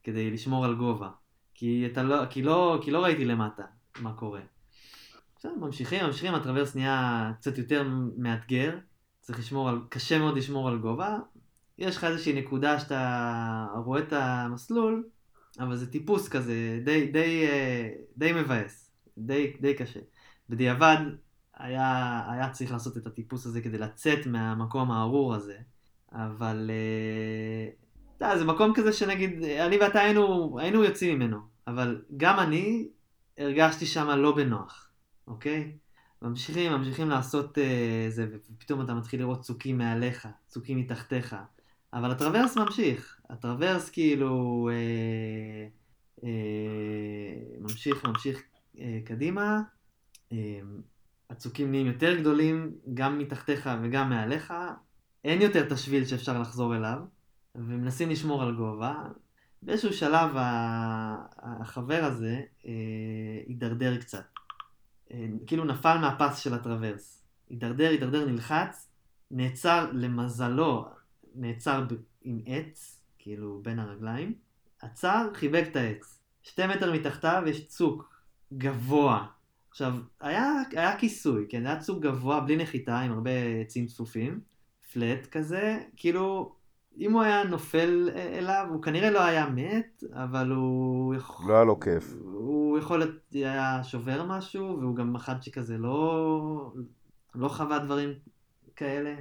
כדי 0.09 0.31
לשמור 0.31 0.65
על 0.65 0.75
גובה. 0.75 1.11
כי, 1.55 1.89
לא, 1.97 2.27
כי, 2.31 2.43
לא, 2.43 2.79
כי 2.83 2.91
לא 2.91 3.05
ראיתי 3.05 3.25
למטה 3.25 3.63
מה 4.01 4.13
קורה. 4.13 4.41
בסדר, 5.37 5.55
ממשיכים, 5.61 6.07
ממשיכים, 6.07 6.35
הטרוורס 6.35 6.77
נהיה 6.77 7.33
קצת 7.39 7.59
יותר 7.59 7.89
מאתגר, 8.17 8.79
צריך 9.21 9.39
לשמור 9.39 9.69
על, 9.69 9.81
קשה 9.89 10.19
מאוד 10.19 10.37
לשמור 10.37 10.69
על 10.69 10.79
גובה. 10.79 11.19
יש 11.79 11.97
לך 11.97 12.05
איזושהי 12.05 12.33
נקודה 12.33 12.81
שאתה 12.81 13.67
רואה 13.85 14.01
את 14.01 14.13
המסלול, 14.13 15.09
אבל 15.61 15.77
זה 15.77 15.93
טיפוס 15.93 16.29
כזה, 16.29 16.81
די, 16.85 17.07
די, 17.07 17.47
אה, 17.47 17.89
די 18.17 18.33
מבאס, 18.33 18.91
די, 19.19 19.53
די 19.61 19.75
קשה. 19.75 20.01
בדיעבד 20.49 20.99
היה, 21.57 22.23
היה 22.33 22.51
צריך 22.51 22.73
לעשות 22.73 22.97
את 22.97 23.07
הטיפוס 23.07 23.47
הזה 23.47 23.61
כדי 23.61 23.79
לצאת 23.79 24.27
מהמקום 24.27 24.91
הארור 24.91 25.35
הזה, 25.35 25.59
אבל 26.13 26.71
אה, 28.23 28.39
זה 28.39 28.45
מקום 28.45 28.73
כזה 28.75 28.93
שנגיד, 28.93 29.43
אני 29.43 29.79
ואתה 29.79 30.01
היינו, 30.01 30.57
היינו 30.61 30.85
יוצאים 30.85 31.19
ממנו, 31.19 31.39
אבל 31.67 32.03
גם 32.17 32.39
אני 32.39 32.89
הרגשתי 33.39 33.87
שם 33.87 34.11
לא 34.11 34.37
בנוח, 34.37 34.89
אוקיי? 35.27 35.73
ממשיכים, 36.23 36.73
ממשיכים 36.73 37.09
לעשות 37.09 37.59
אה, 37.59 38.07
זה, 38.09 38.27
ופתאום 38.33 38.81
אתה 38.81 38.95
מתחיל 38.95 39.21
לראות 39.21 39.41
צוקים 39.41 39.79
מעליך, 39.79 40.29
צוקים 40.47 40.79
מתחתיך. 40.79 41.37
אבל 41.93 42.11
הטרוורס 42.11 42.57
ממשיך. 42.57 43.21
הטרוורס 43.31 43.91
כאילו 43.91 44.69
אה, 44.73 45.69
אה, 46.25 47.59
ממשיך, 47.61 48.05
ממשיך 48.05 48.43
אה, 48.79 48.99
קדימה. 49.05 49.61
אה, 50.33 50.61
הצוקים 51.31 51.71
נהיים 51.71 51.87
יותר 51.87 52.19
גדולים, 52.21 52.73
גם 52.95 53.19
מתחתיך 53.19 53.71
וגם 53.83 54.11
מעליך. 54.11 54.55
אין 55.25 55.43
יותר 55.43 55.67
את 55.67 55.73
השביל 55.73 56.05
שאפשר 56.05 56.41
לחזור 56.41 56.77
אליו, 56.77 56.99
ומנסים 57.59 58.11
לשמור 58.11 58.43
על 58.43 58.55
גובה. 58.55 59.05
באיזשהו 59.63 59.93
שלב 59.93 60.31
החבר 61.43 62.05
הזה 62.05 62.41
אה, 62.67 62.73
הידרדר 63.47 64.01
קצת. 64.01 64.25
אה, 65.13 65.27
כאילו 65.47 65.65
נפל 65.65 65.99
מהפס 65.99 66.39
של 66.39 66.55
הטרוורס. 66.55 67.25
הידרדר, 67.51 67.89
הידרדר, 67.89 68.27
נלחץ, 68.27 68.91
נעצר 69.31 69.91
למזלו, 69.93 70.89
נעצר 71.35 71.85
עם 72.23 72.41
עץ, 72.47 73.01
כאילו 73.19 73.61
בין 73.63 73.79
הרגליים, 73.79 74.35
עצר, 74.83 75.31
חיבק 75.35 75.65
את 75.71 75.77
העץ. 75.77 76.19
שתי 76.43 76.67
מטר 76.67 76.93
מתחתיו 76.93 77.43
יש 77.47 77.67
צוק 77.67 78.23
גבוה. 78.53 79.27
עכשיו, 79.71 79.95
היה, 80.21 80.53
היה 80.71 80.99
כיסוי, 80.99 81.47
כן? 81.49 81.67
היה 81.67 81.81
צוק 81.81 82.03
גבוה, 82.03 82.41
בלי 82.41 82.57
נחיתה, 82.57 83.01
עם 83.01 83.13
הרבה 83.13 83.31
עצים 83.61 83.87
צפופים, 83.87 84.41
פלט 84.93 85.27
כזה, 85.27 85.79
כאילו, 85.97 86.55
אם 86.99 87.13
הוא 87.13 87.23
היה 87.23 87.45
נופל 87.45 88.11
אליו, 88.15 88.67
הוא 88.71 88.83
כנראה 88.83 89.11
לא 89.11 89.25
היה 89.25 89.47
מת, 89.49 90.05
אבל 90.13 90.51
הוא... 90.51 91.15
לא 91.47 91.55
היה 91.55 91.65
לו 91.65 91.81
כיף. 91.81 92.15
הוא 92.23 92.79
יכול 92.79 92.99
להיות, 92.99 93.15
היה 93.33 93.85
שובר 93.85 94.25
משהו, 94.25 94.79
והוא 94.81 94.97
גם 94.97 95.17
אחד 95.17 95.43
שכזה 95.43 95.79
לא... 95.79 96.73
לא 97.35 97.49
חווה 97.49 97.79
דברים 97.79 98.11
כאלה. 98.77 99.15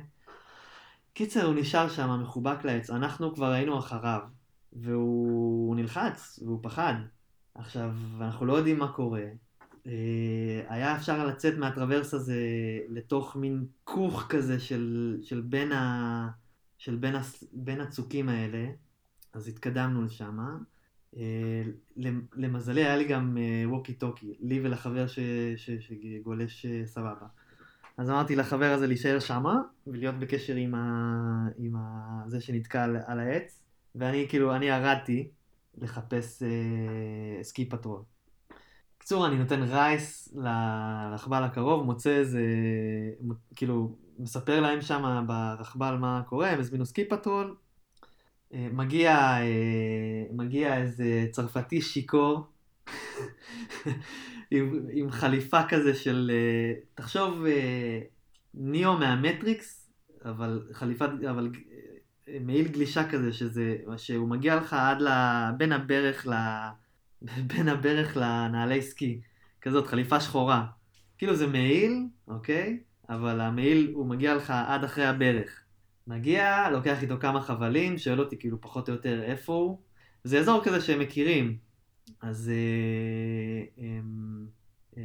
קיצר, 1.13 1.45
הוא 1.45 1.55
נשאר 1.55 1.89
שם 1.89 2.21
מחובק 2.21 2.65
לעץ, 2.65 2.89
אנחנו 2.89 3.35
כבר 3.35 3.51
היינו 3.51 3.79
אחריו, 3.79 4.19
והוא 4.73 5.75
נלחץ, 5.75 6.39
והוא 6.45 6.59
פחד. 6.61 6.93
עכשיו, 7.55 7.91
אנחנו 8.21 8.45
לא 8.45 8.53
יודעים 8.53 8.79
מה 8.79 8.91
קורה. 8.91 9.23
אה, 9.87 10.61
היה 10.67 10.95
אפשר 10.95 11.27
לצאת 11.27 11.57
מהטרוורס 11.57 12.13
הזה 12.13 12.41
לתוך 12.89 13.35
מין 13.35 13.65
כוך 13.83 14.25
כזה 14.29 14.59
של, 14.59 15.17
של, 15.21 15.41
בין, 15.41 15.71
ה, 15.71 16.27
של 16.77 16.95
בין, 16.95 17.15
הס, 17.15 17.43
בין 17.53 17.81
הצוקים 17.81 18.29
האלה, 18.29 18.67
אז 19.33 19.47
התקדמנו 19.47 20.03
לשם. 20.03 20.39
אה, 21.17 21.63
למזלי 22.35 22.83
היה 22.85 22.97
לי 22.97 23.07
גם 23.07 23.37
ווקי 23.65 23.93
טוקי, 23.93 24.33
לי 24.39 24.59
ולחבר 24.63 25.05
שגולש 25.79 26.65
סבבה. 26.85 27.27
אז 27.97 28.09
אמרתי 28.09 28.35
לחבר 28.35 28.73
הזה 28.73 28.87
להישאר 28.87 29.19
שמה, 29.19 29.55
ולהיות 29.87 30.15
בקשר 30.19 30.55
עם, 30.55 30.75
ה... 30.75 31.47
עם 31.57 31.75
ה... 31.75 32.23
זה 32.27 32.41
שנתקע 32.41 32.83
על, 32.83 32.97
על 33.05 33.19
העץ, 33.19 33.63
ואני 33.95 34.25
כאילו, 34.29 34.55
אני 34.55 34.65
ירדתי 34.65 35.29
לחפש 35.77 36.43
אה, 36.43 37.43
ski 37.43 37.69
patrol. 37.69 38.01
בקיצור, 39.07 39.27
אני 39.27 39.35
נותן 39.35 39.63
race 39.63 40.35
לרכבל 40.35 41.43
הקרוב, 41.43 41.85
מוצא 41.85 42.09
איזה, 42.09 42.41
כאילו, 43.55 43.95
מספר 44.19 44.59
להם 44.61 44.81
שם 44.81 45.25
ברכבל 45.27 45.95
מה 45.95 46.21
קורה, 46.25 46.49
הם 46.49 46.59
הזמינו 46.59 46.85
ski 46.85 47.05
patrol, 47.05 47.55
אה, 48.53 48.67
מגיע, 48.71 49.15
אה, 49.17 50.23
מגיע 50.33 50.77
איזה 50.77 51.25
צרפתי 51.31 51.81
שיכור, 51.81 52.47
עם, 54.51 54.85
עם 54.91 55.11
חליפה 55.11 55.63
כזה 55.69 55.95
של, 55.95 56.31
אה, 56.33 56.73
תחשוב, 56.95 57.45
ניאו 58.53 58.97
מהמטריקס, 58.97 59.91
אבל 60.25 60.67
חליפה, 60.71 61.05
אבל 61.29 61.51
מעיל 62.41 62.67
גלישה 62.67 63.09
כזה, 63.09 63.33
שזה, 63.33 63.75
שהוא 63.97 64.29
מגיע 64.29 64.55
לך 64.55 64.73
עד 64.73 65.01
ל... 65.01 65.09
בין 65.57 65.71
הברך 65.71 66.27
ל... 66.27 66.33
בין 67.21 67.67
הברך 67.67 68.17
לנעלי 68.17 68.81
סקי, 68.81 69.21
כזאת 69.61 69.87
חליפה 69.87 70.19
שחורה. 70.19 70.65
כאילו 71.17 71.35
זה 71.35 71.47
מעיל, 71.47 72.05
אוקיי? 72.27 72.79
אבל 73.09 73.41
המעיל 73.41 73.91
הוא 73.93 74.05
מגיע 74.05 74.35
לך 74.35 74.53
עד 74.67 74.83
אחרי 74.83 75.05
הברך. 75.05 75.61
מגיע, 76.07 76.69
לוקח 76.69 77.01
איתו 77.01 77.15
כמה 77.19 77.41
חבלים, 77.41 77.97
שואל 77.97 78.19
אותי 78.19 78.39
כאילו 78.39 78.61
פחות 78.61 78.89
או 78.89 78.93
יותר 78.93 79.23
איפה 79.23 79.53
הוא. 79.53 79.81
זה 80.23 80.39
אזור 80.39 80.63
כזה 80.63 80.81
שהם 80.81 80.99
מכירים, 80.99 81.57
אז 82.21 82.51
אה, 82.53 83.83
אמ, 83.83 84.45
אה, 84.97 85.03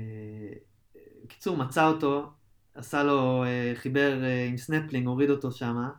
קיצור, 1.28 1.56
מצא 1.56 1.88
אותו, 1.88 2.30
עשה 2.74 3.02
לו, 3.02 3.44
אה, 3.44 3.72
חיבר 3.74 4.24
אה, 4.24 4.46
עם 4.46 4.56
סנפלינג, 4.56 5.06
הוריד 5.06 5.30
אותו 5.30 5.52
שמה, 5.52 5.90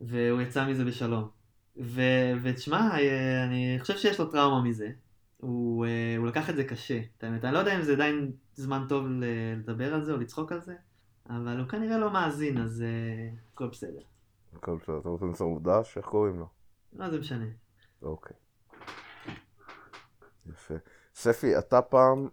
והוא 0.00 0.40
יצא 0.40 0.66
מזה 0.66 0.84
בשלום. 0.84 1.28
ותשמע, 2.42 2.90
אה, 2.98 3.44
אני 3.44 3.76
חושב 3.80 3.98
שיש 3.98 4.20
לו 4.20 4.26
טראומה 4.30 4.62
מזה. 4.62 4.88
הוא, 5.40 5.86
אה, 5.86 6.14
הוא 6.18 6.26
לקח 6.26 6.50
את 6.50 6.56
זה 6.56 6.64
קשה, 6.64 7.00
את 7.18 7.24
האמת. 7.24 7.44
אני 7.44 7.54
לא 7.54 7.58
יודע 7.58 7.76
אם 7.76 7.82
זה 7.82 7.92
עדיין 7.92 8.32
זמן 8.54 8.86
טוב 8.88 9.06
לדבר 9.08 9.94
על 9.94 10.04
זה 10.04 10.12
או 10.12 10.16
לצחוק 10.16 10.52
על 10.52 10.60
זה, 10.60 10.74
אבל 11.30 11.58
הוא 11.58 11.68
כנראה 11.68 11.98
לא 11.98 12.10
מאזין, 12.10 12.58
אז 12.58 12.82
אה, 12.82 13.30
הכל 13.52 13.68
בסדר. 13.68 14.00
הכל 14.56 14.76
בסדר. 14.82 14.98
אתה 14.98 15.08
רוצה 15.08 15.24
למסור 15.24 15.54
עובדה? 15.54 15.80
איך 15.96 16.06
קוראים 16.06 16.38
לו? 16.38 16.46
לא, 16.92 17.10
זה 17.10 17.18
משנה. 17.18 17.44
אוקיי. 18.02 18.36
יפה. 20.46 20.74
ספי, 21.14 21.58
אתה 21.58 21.82
פעם, 21.82 22.28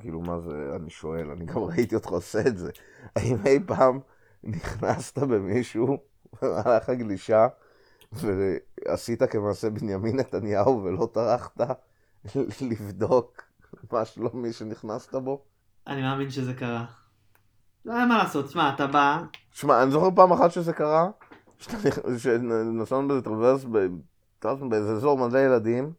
כאילו 0.00 0.20
מה 0.20 0.40
זה, 0.40 0.76
אני 0.76 0.90
שואל, 0.90 1.30
אני 1.30 1.44
גם 1.44 1.56
ראיתי 1.56 1.94
אותך 1.94 2.08
עושה 2.08 2.40
את 2.46 2.58
זה. 2.58 2.70
האם 3.16 3.36
אי 3.46 3.58
פעם 3.66 4.00
נכנסת 4.44 5.18
במישהו 5.18 5.98
במהלך 6.42 6.88
הגלישה 6.88 7.48
ועשית 8.12 9.22
כמעשה 9.22 9.70
בנימין 9.70 10.16
נתניהו 10.16 10.84
ולא 10.84 11.08
טרחת 11.12 11.60
לבדוק 12.70 13.42
מה 13.92 14.04
שלומי 14.04 14.52
שנכנסת 14.52 15.14
בו? 15.14 15.44
אני 15.86 16.02
מאמין 16.02 16.30
שזה 16.30 16.54
קרה. 16.54 16.84
לא 17.84 17.92
היה 17.92 18.06
מה 18.06 18.18
לעשות, 18.18 18.50
שמע, 18.50 18.74
אתה 18.74 18.86
בא... 18.86 19.22
שמע, 19.52 19.82
אני 19.82 19.90
זוכר 19.90 20.08
פעם 20.16 20.32
אחת 20.32 20.52
שזה 20.52 20.72
קרה, 20.72 21.10
שנסענו 22.18 23.08
באיזה 23.08 23.24
טרוורס 23.24 23.64
באיזה 24.44 24.92
אזור 24.92 25.28
מלא 25.28 25.38
ילדים, 25.38 25.92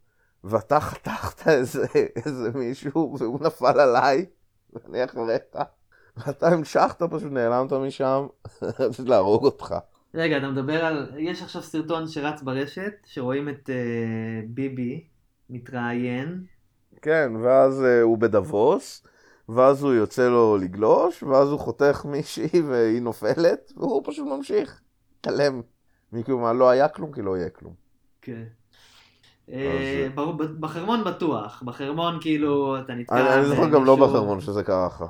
ואתה 0.44 0.80
חתכת 0.80 1.48
איזה, 1.48 1.86
איזה 2.26 2.52
מישהו, 2.56 3.16
והוא 3.20 3.40
נפל 3.42 3.80
עליי, 3.80 4.26
ואני 4.74 5.04
אחריך, 5.04 5.42
ואתה 6.18 6.48
המשכת 6.48 7.04
פשוט, 7.04 7.32
נעלמת 7.32 7.74
משם, 7.74 8.28
רציתי 8.80 9.10
להרוג 9.10 9.44
אותך. 9.44 9.76
רגע, 10.14 10.38
אתה 10.38 10.50
מדבר 10.50 10.86
על... 10.86 11.12
יש 11.18 11.42
עכשיו 11.42 11.62
סרטון 11.62 12.08
שרץ 12.08 12.42
ברשת, 12.42 12.94
שרואים 13.06 13.50
את 13.50 13.70
uh, 13.70 14.48
ביבי 14.48 15.08
מתראיין. 15.50 16.46
כן, 17.02 17.32
ואז 17.44 17.82
uh, 17.82 18.04
הוא 18.04 18.18
בדבוס, 18.18 19.08
ואז 19.50 19.84
הוא 19.84 19.94
יוצא 19.94 20.30
לו 20.30 20.58
לגלוש, 20.58 21.24
ואז 21.24 21.50
הוא 21.50 21.60
חותך 21.60 22.06
מישהי 22.06 22.62
והיא 22.70 23.02
נופלת, 23.02 23.72
והוא 23.78 24.02
פשוט 24.06 24.28
ממשיך, 24.28 24.82
תלם. 25.22 25.62
מכלום, 26.14 26.58
לא 26.58 26.70
היה 26.70 26.88
כלום 26.88 27.12
כי 27.12 27.22
לא 27.22 27.38
יהיה 27.38 27.50
כלום. 27.50 27.74
כן. 28.22 28.44
אה, 29.52 30.08
בחרמון 30.60 31.04
בטוח, 31.04 31.64
בחרמון 31.66 32.18
כאילו 32.22 32.80
אתה 32.80 32.94
נתקע... 32.94 33.40
אני 33.40 33.46
זוכר 33.46 33.70
גם 33.70 33.86
לא 33.86 33.96
בחרמון 33.96 34.42
שזה 34.42 34.64
קרה 34.64 34.88
לך. 34.88 35.04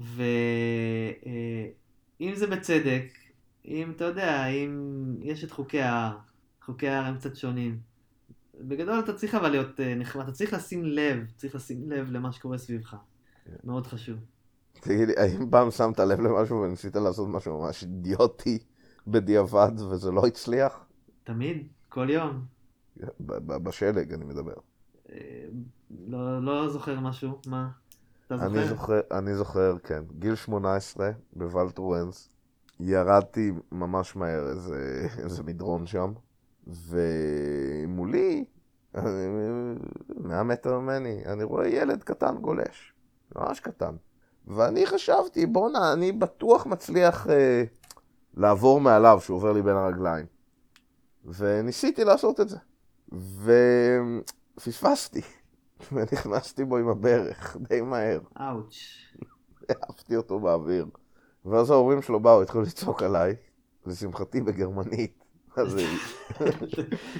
ואם 0.00 0.20
אה, 2.20 2.34
זה 2.34 2.46
בצדק, 2.46 3.04
אם 3.64 3.92
אתה 3.96 4.04
יודע, 4.04 4.46
אם 4.46 5.04
יש 5.20 5.44
את 5.44 5.50
חוקי 5.50 5.82
ההר, 5.82 6.16
חוקי 6.64 6.88
ההר 6.88 7.04
הם 7.04 7.16
קצת 7.16 7.36
שונים, 7.36 7.78
בגדול 8.68 8.98
אתה 8.98 9.12
צריך 9.12 9.34
אבל 9.34 9.48
להיות 9.48 9.80
אה, 9.80 9.94
נחמד, 9.94 10.22
אתה 10.22 10.32
צריך 10.32 10.52
לשים 10.52 10.84
לב, 10.84 11.26
צריך 11.36 11.54
לשים 11.54 11.90
לב 11.90 12.10
למה 12.10 12.32
שקורה 12.32 12.58
סביבך. 12.58 12.96
מאוד 13.64 13.86
חשוב. 13.86 14.16
תגיד 14.80 15.08
לי, 15.08 15.14
האם 15.16 15.50
פעם 15.50 15.70
שמת 15.70 15.98
לב 16.00 16.20
למשהו 16.20 16.62
וניסית 16.62 16.96
לעשות 16.96 17.28
משהו 17.28 17.60
ממש 17.60 17.82
אידיוטי 17.82 18.58
בדיעבד 19.06 19.80
וזה 19.90 20.10
לא 20.10 20.26
הצליח? 20.26 20.84
תמיד, 21.24 21.68
כל 21.88 22.10
יום. 22.10 22.44
בשלג 23.46 24.12
אני 24.12 24.24
מדבר. 24.24 24.54
אה, 25.12 25.44
לא, 26.08 26.44
לא 26.44 26.68
זוכר 26.68 27.00
משהו, 27.00 27.38
מה? 27.46 27.68
אתה 28.26 28.36
זוכר? 28.36 28.46
אני 28.46 28.68
זוכר, 28.68 29.00
אני 29.10 29.34
זוכר, 29.34 29.76
כן. 29.82 30.02
גיל 30.18 30.34
18 30.34 31.10
בוולטרואנס, 31.32 32.28
ירדתי 32.80 33.52
ממש 33.72 34.16
מהר 34.16 34.48
איזה, 34.48 35.08
איזה 35.18 35.42
מדרון 35.42 35.86
שם, 35.86 36.12
ומולי, 36.66 38.44
100 38.94 40.42
מטר 40.42 40.78
ממני, 40.78 41.22
אני 41.26 41.44
רואה 41.44 41.68
ילד 41.68 42.02
קטן 42.02 42.36
גולש, 42.36 42.92
ממש 43.36 43.60
קטן. 43.60 43.94
ואני 44.46 44.86
חשבתי, 44.86 45.46
בואנה, 45.46 45.92
אני 45.92 46.12
בטוח 46.12 46.66
מצליח 46.66 47.26
אה, 47.30 47.64
לעבור 48.36 48.80
מעליו 48.80 49.18
שהוא 49.20 49.36
עובר 49.36 49.52
לי 49.52 49.62
בין 49.62 49.76
הרגליים. 49.76 50.26
וניסיתי 51.24 52.04
לעשות 52.04 52.40
את 52.40 52.48
זה. 52.48 52.58
ופספסתי, 54.56 55.20
ונכנסתי 55.92 56.64
בו 56.64 56.76
עם 56.76 56.88
הברך, 56.88 57.56
די 57.60 57.80
מהר. 57.80 58.20
אאוץ'. 58.40 58.74
העפתי 59.68 60.16
אותו 60.16 60.40
באוויר. 60.40 60.86
ואז 61.44 61.70
ההורים 61.70 62.02
שלו 62.02 62.20
באו, 62.20 62.42
התחילו 62.42 62.62
לצעוק 62.62 63.02
עליי, 63.02 63.36
לשמחתי 63.86 64.40
בגרמנית. 64.40 65.21
אז 65.56 65.78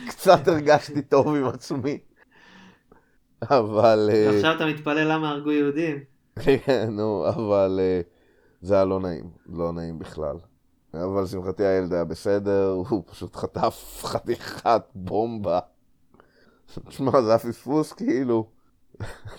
קצת 0.08 0.48
הרגשתי 0.48 1.02
טוב 1.02 1.34
עם 1.34 1.44
עצמי. 1.44 1.98
אבל... 3.42 4.10
אה, 4.12 4.30
ועכשיו 4.30 4.56
אתה 4.56 4.66
מתפלא 4.66 5.02
למה 5.02 5.30
הרגו 5.30 5.52
יהודים? 5.52 5.98
כן, 6.64 6.88
נו, 6.90 7.28
אבל 7.28 7.80
אה, 7.82 8.00
זה 8.60 8.74
היה 8.74 8.84
לא 8.84 9.00
נעים, 9.00 9.30
לא 9.46 9.72
נעים 9.72 9.98
בכלל. 9.98 10.36
אבל 10.94 11.22
לשמחתי 11.22 11.64
הילד 11.64 11.92
היה 11.92 12.04
בסדר, 12.04 12.84
הוא 12.88 13.02
פשוט 13.06 13.36
חטף 13.36 14.02
חתיכת 14.04 14.82
בומבה. 14.94 15.58
תשמע, 16.88 17.22
זה 17.22 17.28
היה 17.28 17.38
פספוס 17.38 17.92
כאילו. 17.92 18.50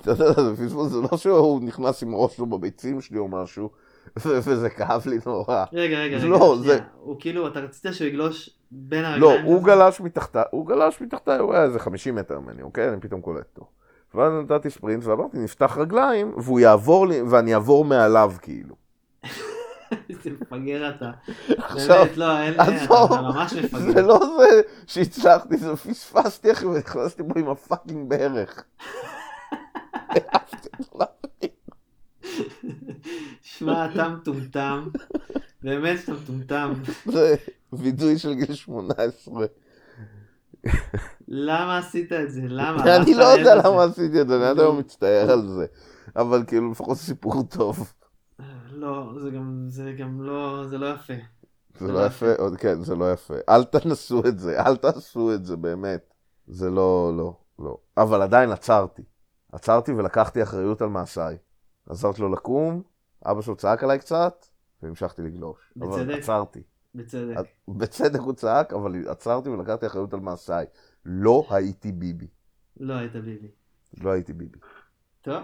אתה 0.02 0.12
יודע, 0.12 0.34
זה 0.34 0.66
פספוס, 0.66 0.92
זה 0.92 0.98
לא 1.12 1.18
שהוא 1.18 1.62
נכנס 1.62 2.04
עם 2.04 2.16
ראש 2.16 2.36
שלו 2.36 2.46
בביצים 2.46 3.02
שלי 3.02 3.18
או 3.18 3.28
משהו, 3.28 3.70
וזה 4.26 4.70
כאב 4.70 5.04
לי 5.08 5.18
נורא. 5.26 5.66
רגע, 5.74 5.98
רגע, 6.00 6.18
רגע, 6.18 6.28
לא, 6.28 6.56
שנייה. 6.62 6.78
זה- 6.78 6.84
הוא 7.00 7.16
כאילו, 7.20 7.48
אתה 7.48 7.60
רצית 7.60 7.86
שהוא 7.94 8.08
יגלוש 8.08 8.50
בין 8.72 9.02
לא, 9.04 9.08
הרגליים? 9.08 9.46
הוא 9.46 9.56
וזה? 9.58 9.66
גלש 9.68 10.02
מתחתיי, 10.02 10.44
הוא 10.52 10.68
גלש 10.68 11.02
מתחתיי, 11.02 11.38
הוא 11.40 11.54
היה 11.54 11.64
איזה 11.64 11.80
50 11.80 12.16
מטר 12.16 12.40
ממני, 12.40 12.62
אוקיי? 12.62 12.90
אני 12.90 13.02
פתאום 13.02 13.22
קולט 13.22 13.46
אותו. 13.58 13.68
ואז 14.16 14.34
נתתי 14.34 14.70
ספרינט 14.70 15.06
ואמרתי, 15.06 15.38
נפתח 15.38 15.78
רגליים, 15.78 16.34
והוא 16.38 16.60
יעבור 16.60 17.08
לי, 17.08 17.22
ואני 17.22 17.54
אעבור 17.54 17.86
מעליו 17.86 18.34
כאילו. 18.42 18.76
איזה 20.10 20.30
מפגר 20.42 20.90
אתה. 20.90 21.12
באמת, 21.74 22.18
לא, 22.18 22.42
אין, 22.42 22.54
אתה 22.54 23.22
ממש 23.22 23.54
זה 23.54 23.62
מפגר. 23.62 24.08
לא 24.08 24.20
זה 24.38 24.62
שהצלחתי, 24.88 25.58
זה 25.58 25.76
פספסתי 25.76 26.52
אחי 26.52 26.66
ונכנסתי 26.66 27.24
בו 27.24 27.40
עם 27.40 27.50
הפאקינג 27.50 28.10
ברך. 28.10 28.64
שמע, 33.42 33.86
אתה 33.86 34.10
מטומטם. 34.10 34.88
באמת 35.64 36.00
שאתה 36.00 36.14
מטומטם. 36.14 36.74
זה 37.06 37.36
וידוי 37.74 38.18
של 38.18 38.34
גיל 38.34 38.54
18. 38.54 39.46
למה 41.28 41.78
עשית 41.78 42.12
את 42.12 42.32
זה? 42.32 42.42
למה? 42.46 42.96
אני 42.96 43.14
לא 43.14 43.24
יודע 43.24 43.56
למה? 43.56 43.84
עשיתי 43.84 44.22
את 44.22 44.28
זה, 44.28 44.36
אני 44.36 44.46
עד 44.46 44.60
היום 44.60 44.80
מצטער 44.80 45.32
על 45.32 45.48
זה. 45.48 45.66
אבל 46.16 46.44
כאילו 46.48 46.72
לפחות 46.72 46.98
סיפור 46.98 47.44
טוב. 47.44 47.94
לא, 48.72 49.14
זה 49.22 49.30
גם, 49.30 49.66
זה 49.70 49.94
גם 50.00 50.22
לא, 50.22 50.64
זה 50.68 50.78
לא 50.78 50.94
יפה. 50.94 51.14
זה 51.80 51.92
לא 51.92 52.06
יפה, 52.06 52.34
עוד 52.38 52.58
כן, 52.58 52.84
זה 52.84 52.96
לא 52.96 53.12
יפה. 53.14 53.34
אל 53.50 53.64
תנסו 53.64 54.22
את 54.28 54.40
זה, 54.40 54.62
אל 54.62 54.76
תעשו 54.76 55.34
את 55.34 55.46
זה, 55.46 55.58
באמת. 55.58 56.14
זה 56.48 56.70
לא, 56.70 57.12
לא, 57.18 57.38
לא. 57.60 57.78
אבל 57.98 58.22
עדיין 58.22 58.52
עצרתי. 58.52 59.02
עצרתי 59.52 59.92
ולקחתי 59.92 60.44
אחריות 60.44 60.82
על 60.82 60.90
מעשיי. 60.90 61.38
עזרתי 61.90 62.22
לו 62.22 62.30
לקום, 62.30 62.82
אבא 63.26 63.42
שלו 63.42 63.56
צעק 63.56 63.84
עליי 63.84 64.00
קצת, 64.00 64.46
והמשכתי 64.82 65.22
לגלוש. 65.22 65.74
אבל 65.82 65.88
בצדק? 65.88 66.18
עצרתי. 66.18 66.64
בצדק. 66.96 67.36
בצדק 67.68 68.20
הוא 68.20 68.34
צעק, 68.34 68.74
אבל 68.74 69.08
עצרתי 69.08 69.50
ולקחתי 69.50 69.86
אחריות 69.86 70.14
על 70.14 70.20
מעשיי. 70.20 70.66
לא 71.06 71.48
הייתי 71.50 71.92
ביבי. 71.92 72.28
לא 72.80 72.94
היית 72.94 73.16
ביבי. 73.16 73.48
לא 74.02 74.12
הייתי 74.12 74.34
ביבי. 74.34 74.60
טוב, 75.22 75.44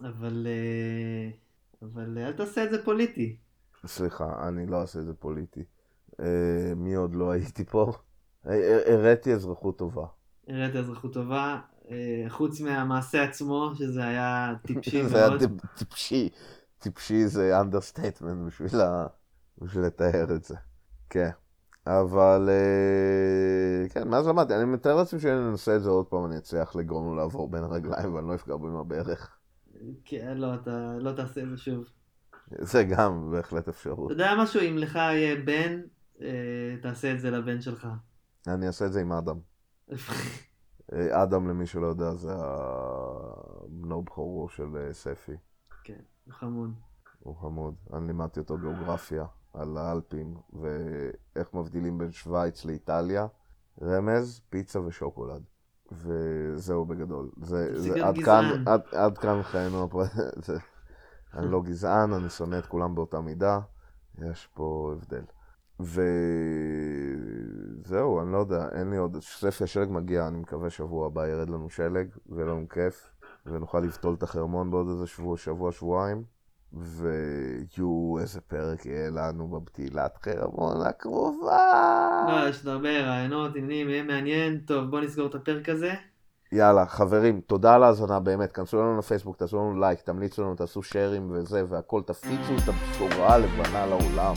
אבל... 0.00 0.46
אה, 0.46 1.30
אבל 1.82 2.18
אל 2.18 2.32
תעשה 2.32 2.64
את 2.64 2.70
זה 2.70 2.84
פוליטי. 2.84 3.36
סליחה, 3.86 4.48
אני 4.48 4.66
לא 4.66 4.80
אעשה 4.80 5.00
את 5.00 5.06
זה 5.06 5.14
פוליטי. 5.14 5.64
אה, 6.20 6.72
מי 6.76 6.94
עוד 6.94 7.14
לא 7.14 7.30
הייתי 7.30 7.64
פה? 7.64 7.92
אה, 8.46 8.94
הראיתי 8.94 9.32
אזרחות 9.32 9.78
טובה. 9.78 10.06
הראית 10.48 10.76
אזרחות 10.76 11.12
טובה, 11.12 11.60
חוץ 12.28 12.60
מהמעשה 12.60 13.22
עצמו, 13.24 13.72
שזה 13.78 14.04
היה 14.06 14.54
טיפשי 14.66 15.04
זה 15.08 15.18
היה 15.18 15.28
מאוד. 15.28 15.42
טיפ- 15.42 15.66
טיפשי, 15.78 16.28
טיפשי 16.78 17.26
זה 17.26 17.60
understatement 17.60 18.46
בשביל, 18.46 18.80
ה... 18.80 19.06
בשביל 19.58 19.84
לתאר 19.84 20.34
את 20.36 20.44
זה. 20.44 20.54
כן. 21.10 21.30
אבל 21.86 22.48
אה, 22.50 23.88
כן, 23.88 24.08
מאז 24.08 24.26
למדתי, 24.26 24.54
אני 24.54 24.64
מתאר 24.64 24.96
לעצמי 24.96 25.20
שאני 25.20 25.48
אנסה 25.50 25.76
את 25.76 25.82
זה 25.82 25.90
עוד 25.90 26.06
פעם, 26.06 26.24
אני 26.26 26.38
אצליח 26.38 26.76
לגרום 26.76 27.06
לו 27.06 27.16
לעבור 27.16 27.48
בין 27.50 27.64
הרגליים 27.64 28.14
ואני 28.14 28.28
לא 28.28 28.34
אפגע 28.34 28.56
בו 28.56 28.68
עם 28.68 28.76
הברך. 28.76 29.38
כן, 30.04 30.36
לא, 30.36 30.54
אתה 30.54 30.70
לא 31.00 31.12
תעשה 31.12 31.42
את 31.42 31.50
זה 31.50 31.56
שוב. 31.56 31.84
זה 32.50 32.84
גם 32.84 33.30
בהחלט 33.32 33.62
אתה 33.62 33.70
אפשרות. 33.70 34.10
יודע 34.10 34.34
משהו, 34.38 34.60
אם 34.60 34.78
לך 34.78 34.94
יהיה 34.96 35.36
בן, 35.44 35.80
אה, 36.20 36.26
תעשה 36.82 37.12
את 37.12 37.20
זה 37.20 37.30
לבן 37.30 37.60
שלך. 37.60 37.88
אני 38.46 38.66
אעשה 38.66 38.86
את 38.86 38.92
זה 38.92 39.00
עם 39.00 39.12
אדם. 39.12 39.38
אה, 40.92 41.22
אדם, 41.22 41.48
למי 41.48 41.66
שלא 41.66 41.86
יודע, 41.86 42.14
זה 42.14 42.32
הבנו 42.36 44.02
בכורו 44.02 44.48
של 44.48 44.76
אה, 44.76 44.92
ספי. 44.92 45.36
כן, 45.84 46.00
הוא 46.26 46.34
חמוד. 46.34 46.70
הוא 47.18 47.36
חמוד. 47.36 47.74
אני 47.92 48.06
לימדתי 48.06 48.40
אותו 48.40 48.58
גיאוגרפיה 48.58 49.24
על 49.54 49.76
האלפים, 49.78 50.34
ואיך 50.52 51.54
מבדילים 51.54 51.98
בין 51.98 52.12
שווייץ 52.12 52.64
לאיטליה. 52.64 53.26
רמז, 53.82 54.40
פיצה 54.50 54.80
ושוקולד. 54.80 55.42
וזהו 55.92 56.84
בגדול. 56.84 57.30
זה, 57.42 57.80
זה 57.80 57.92
להיות 57.94 58.06
עד 58.18 58.24
כאן. 58.24 58.44
עד, 58.66 58.80
עד 58.92 59.18
כאן 59.18 59.42
חיינו 59.42 59.84
הפרט... 59.84 60.10
זה- 60.46 60.58
אני 61.34 61.50
לא 61.50 61.62
גזען, 61.62 62.12
אני 62.12 62.30
שונא 62.30 62.58
את 62.58 62.66
כולם 62.66 62.94
באותה 62.94 63.20
מידה. 63.20 63.60
יש 64.18 64.48
פה 64.54 64.92
הבדל. 64.96 65.24
וזהו, 67.84 68.20
אני 68.20 68.32
לא 68.32 68.38
יודע, 68.38 68.68
אין 68.72 68.90
לי 68.90 68.96
עוד... 68.96 69.16
ספי 69.20 69.64
השלג 69.64 69.88
מגיע, 69.90 70.26
אני 70.26 70.38
מקווה 70.38 70.70
שבוע 70.70 71.06
הבא 71.06 71.28
ירד 71.28 71.50
לנו 71.50 71.70
שלג, 71.70 72.08
ויהיה 72.26 72.46
לנו 72.46 72.68
כיף, 72.68 73.10
ונוכל 73.46 73.80
לבטול 73.80 74.14
את 74.14 74.22
החרמון 74.22 74.70
בעוד 74.70 74.88
איזה 74.88 75.06
שבוע, 75.06 75.36
שבוע, 75.36 75.72
שבועיים. 75.72 76.38
ויו, 76.72 78.18
איזה 78.20 78.40
פרק 78.40 78.86
יהיה 78.86 79.10
לנו 79.10 79.48
בבטילת 79.48 80.18
חרמון 80.22 80.86
הקרובה. 80.86 82.26
לא, 82.28 82.48
יש 82.48 82.66
עוד 82.66 82.74
הרבה 82.74 83.00
רעיונות, 83.00 83.56
עניינים, 83.56 83.88
יהיה 83.88 84.02
מעניין. 84.02 84.58
טוב, 84.58 84.90
בוא 84.90 85.00
נסגור 85.00 85.26
את 85.26 85.34
הפרק 85.34 85.68
הזה. 85.68 85.92
יאללה, 86.52 86.86
חברים, 86.86 87.40
תודה 87.40 87.74
על 87.74 87.82
ההאזנה, 87.82 88.20
באמת. 88.20 88.52
כנסו 88.52 88.76
לנו 88.76 88.98
לפייסבוק, 88.98 89.36
תעשו 89.36 89.56
לנו 89.56 89.80
לייק, 89.80 90.00
תמליצו 90.00 90.42
לנו, 90.42 90.54
תעשו 90.54 90.82
שיירים 90.82 91.30
וזה 91.30 91.62
והכל. 91.68 92.02
תפיצו 92.02 92.54
את 92.64 92.68
הבשורה 92.68 93.34
הלבנה 93.34 93.86
לעולם. 93.86 94.34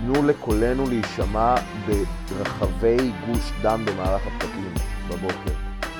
תנו 0.00 0.22
לקולנו 0.22 0.86
להישמע 0.88 1.54
ברחבי 1.86 3.12
גוש 3.26 3.52
דן 3.62 3.84
במהלך 3.84 4.22
הפקקים 4.26 4.74
בבוקר. 5.08 5.52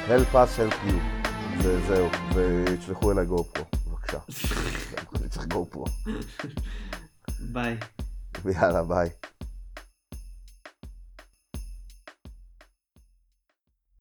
help 0.09 0.35
us, 0.35 0.59
help 0.59 0.89
you. 0.89 1.27
וזהו, 1.59 2.09
ותשלחו 2.35 3.13
אליי 3.13 3.27
גו 3.27 3.45
פרו, 3.45 3.65
בבקשה. 3.87 4.19
אני 5.21 5.29
צריך 5.29 5.47
גו 5.47 5.67
פרו. 5.71 5.85
ביי. 7.53 7.77
ויאללה, 8.45 8.83
ביי. 8.83 9.09